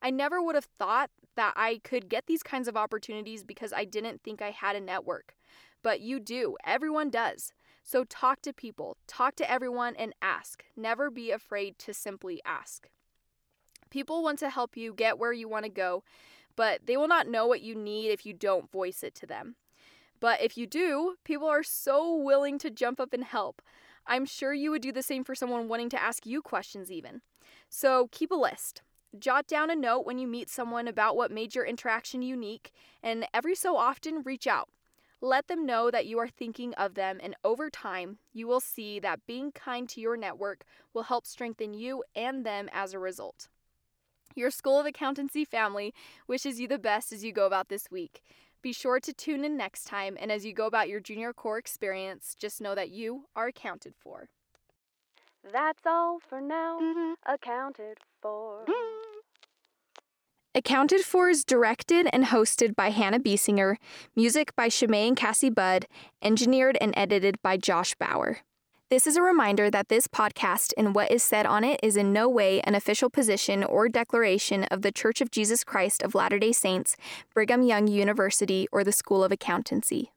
I 0.00 0.10
never 0.10 0.42
would 0.42 0.54
have 0.54 0.68
thought 0.78 1.10
that 1.36 1.54
I 1.56 1.80
could 1.84 2.08
get 2.08 2.26
these 2.26 2.42
kinds 2.42 2.68
of 2.68 2.76
opportunities 2.76 3.44
because 3.44 3.72
I 3.72 3.84
didn't 3.84 4.22
think 4.22 4.42
I 4.42 4.50
had 4.50 4.76
a 4.76 4.80
network. 4.80 5.34
But 5.82 6.00
you 6.00 6.20
do, 6.20 6.56
everyone 6.64 7.10
does. 7.10 7.52
So 7.82 8.04
talk 8.04 8.42
to 8.42 8.52
people, 8.52 8.96
talk 9.06 9.34
to 9.36 9.50
everyone, 9.50 9.96
and 9.96 10.14
ask. 10.22 10.64
Never 10.76 11.10
be 11.10 11.30
afraid 11.30 11.78
to 11.80 11.92
simply 11.92 12.40
ask. 12.44 12.88
People 13.92 14.22
want 14.22 14.38
to 14.38 14.48
help 14.48 14.74
you 14.74 14.94
get 14.94 15.18
where 15.18 15.34
you 15.34 15.50
want 15.50 15.66
to 15.66 15.70
go, 15.70 16.02
but 16.56 16.86
they 16.86 16.96
will 16.96 17.08
not 17.08 17.28
know 17.28 17.46
what 17.46 17.60
you 17.60 17.74
need 17.74 18.08
if 18.08 18.24
you 18.24 18.32
don't 18.32 18.72
voice 18.72 19.02
it 19.02 19.14
to 19.16 19.26
them. 19.26 19.56
But 20.18 20.40
if 20.40 20.56
you 20.56 20.66
do, 20.66 21.16
people 21.24 21.46
are 21.46 21.62
so 21.62 22.16
willing 22.16 22.58
to 22.60 22.70
jump 22.70 22.98
up 23.00 23.12
and 23.12 23.22
help. 23.22 23.60
I'm 24.06 24.24
sure 24.24 24.54
you 24.54 24.70
would 24.70 24.80
do 24.80 24.92
the 24.92 25.02
same 25.02 25.24
for 25.24 25.34
someone 25.34 25.68
wanting 25.68 25.90
to 25.90 26.02
ask 26.02 26.24
you 26.24 26.40
questions, 26.40 26.90
even. 26.90 27.20
So 27.68 28.08
keep 28.10 28.30
a 28.30 28.34
list. 28.34 28.80
Jot 29.18 29.46
down 29.46 29.68
a 29.68 29.76
note 29.76 30.06
when 30.06 30.16
you 30.18 30.26
meet 30.26 30.48
someone 30.48 30.88
about 30.88 31.14
what 31.14 31.30
made 31.30 31.54
your 31.54 31.66
interaction 31.66 32.22
unique, 32.22 32.72
and 33.02 33.26
every 33.34 33.54
so 33.54 33.76
often 33.76 34.22
reach 34.22 34.46
out. 34.46 34.70
Let 35.20 35.48
them 35.48 35.66
know 35.66 35.90
that 35.90 36.06
you 36.06 36.18
are 36.18 36.28
thinking 36.28 36.72
of 36.76 36.94
them, 36.94 37.20
and 37.22 37.36
over 37.44 37.68
time, 37.68 38.16
you 38.32 38.46
will 38.46 38.58
see 38.58 38.98
that 39.00 39.26
being 39.26 39.52
kind 39.52 39.86
to 39.90 40.00
your 40.00 40.16
network 40.16 40.64
will 40.94 41.02
help 41.02 41.26
strengthen 41.26 41.74
you 41.74 42.02
and 42.16 42.46
them 42.46 42.70
as 42.72 42.94
a 42.94 42.98
result. 42.98 43.48
Your 44.34 44.50
School 44.50 44.78
of 44.80 44.86
Accountancy 44.86 45.44
family 45.44 45.92
wishes 46.26 46.60
you 46.60 46.68
the 46.68 46.78
best 46.78 47.12
as 47.12 47.24
you 47.24 47.32
go 47.32 47.46
about 47.46 47.68
this 47.68 47.90
week. 47.90 48.22
Be 48.62 48.72
sure 48.72 49.00
to 49.00 49.12
tune 49.12 49.44
in 49.44 49.56
next 49.56 49.84
time, 49.84 50.16
and 50.20 50.30
as 50.30 50.46
you 50.46 50.52
go 50.52 50.66
about 50.66 50.88
your 50.88 51.00
junior 51.00 51.32
core 51.32 51.58
experience, 51.58 52.36
just 52.38 52.60
know 52.60 52.74
that 52.74 52.90
you 52.90 53.24
are 53.34 53.48
accounted 53.48 53.94
for. 53.98 54.28
That's 55.52 55.82
all 55.84 56.20
for 56.20 56.40
now. 56.40 56.78
Mm-hmm. 56.80 57.34
Accounted 57.34 57.98
for. 58.20 58.64
Mm-hmm. 58.68 59.18
Accounted 60.54 61.00
for 61.00 61.28
is 61.30 61.44
directed 61.44 62.08
and 62.12 62.26
hosted 62.26 62.76
by 62.76 62.90
Hannah 62.90 63.18
Biesinger, 63.18 63.76
music 64.14 64.54
by 64.54 64.68
Shemay 64.68 65.08
and 65.08 65.16
Cassie 65.16 65.50
Budd, 65.50 65.86
engineered 66.22 66.76
and 66.80 66.92
edited 66.96 67.40
by 67.42 67.56
Josh 67.56 67.94
Bauer. 67.94 68.40
This 68.92 69.06
is 69.06 69.16
a 69.16 69.22
reminder 69.22 69.70
that 69.70 69.88
this 69.88 70.06
podcast 70.06 70.74
and 70.76 70.94
what 70.94 71.10
is 71.10 71.22
said 71.22 71.46
on 71.46 71.64
it 71.64 71.80
is 71.82 71.96
in 71.96 72.12
no 72.12 72.28
way 72.28 72.60
an 72.60 72.74
official 72.74 73.08
position 73.08 73.64
or 73.64 73.88
declaration 73.88 74.64
of 74.64 74.82
the 74.82 74.92
Church 74.92 75.22
of 75.22 75.30
Jesus 75.30 75.64
Christ 75.64 76.02
of 76.02 76.14
Latter 76.14 76.38
day 76.38 76.52
Saints, 76.52 76.94
Brigham 77.32 77.62
Young 77.62 77.88
University, 77.88 78.68
or 78.70 78.84
the 78.84 78.92
School 78.92 79.24
of 79.24 79.32
Accountancy. 79.32 80.12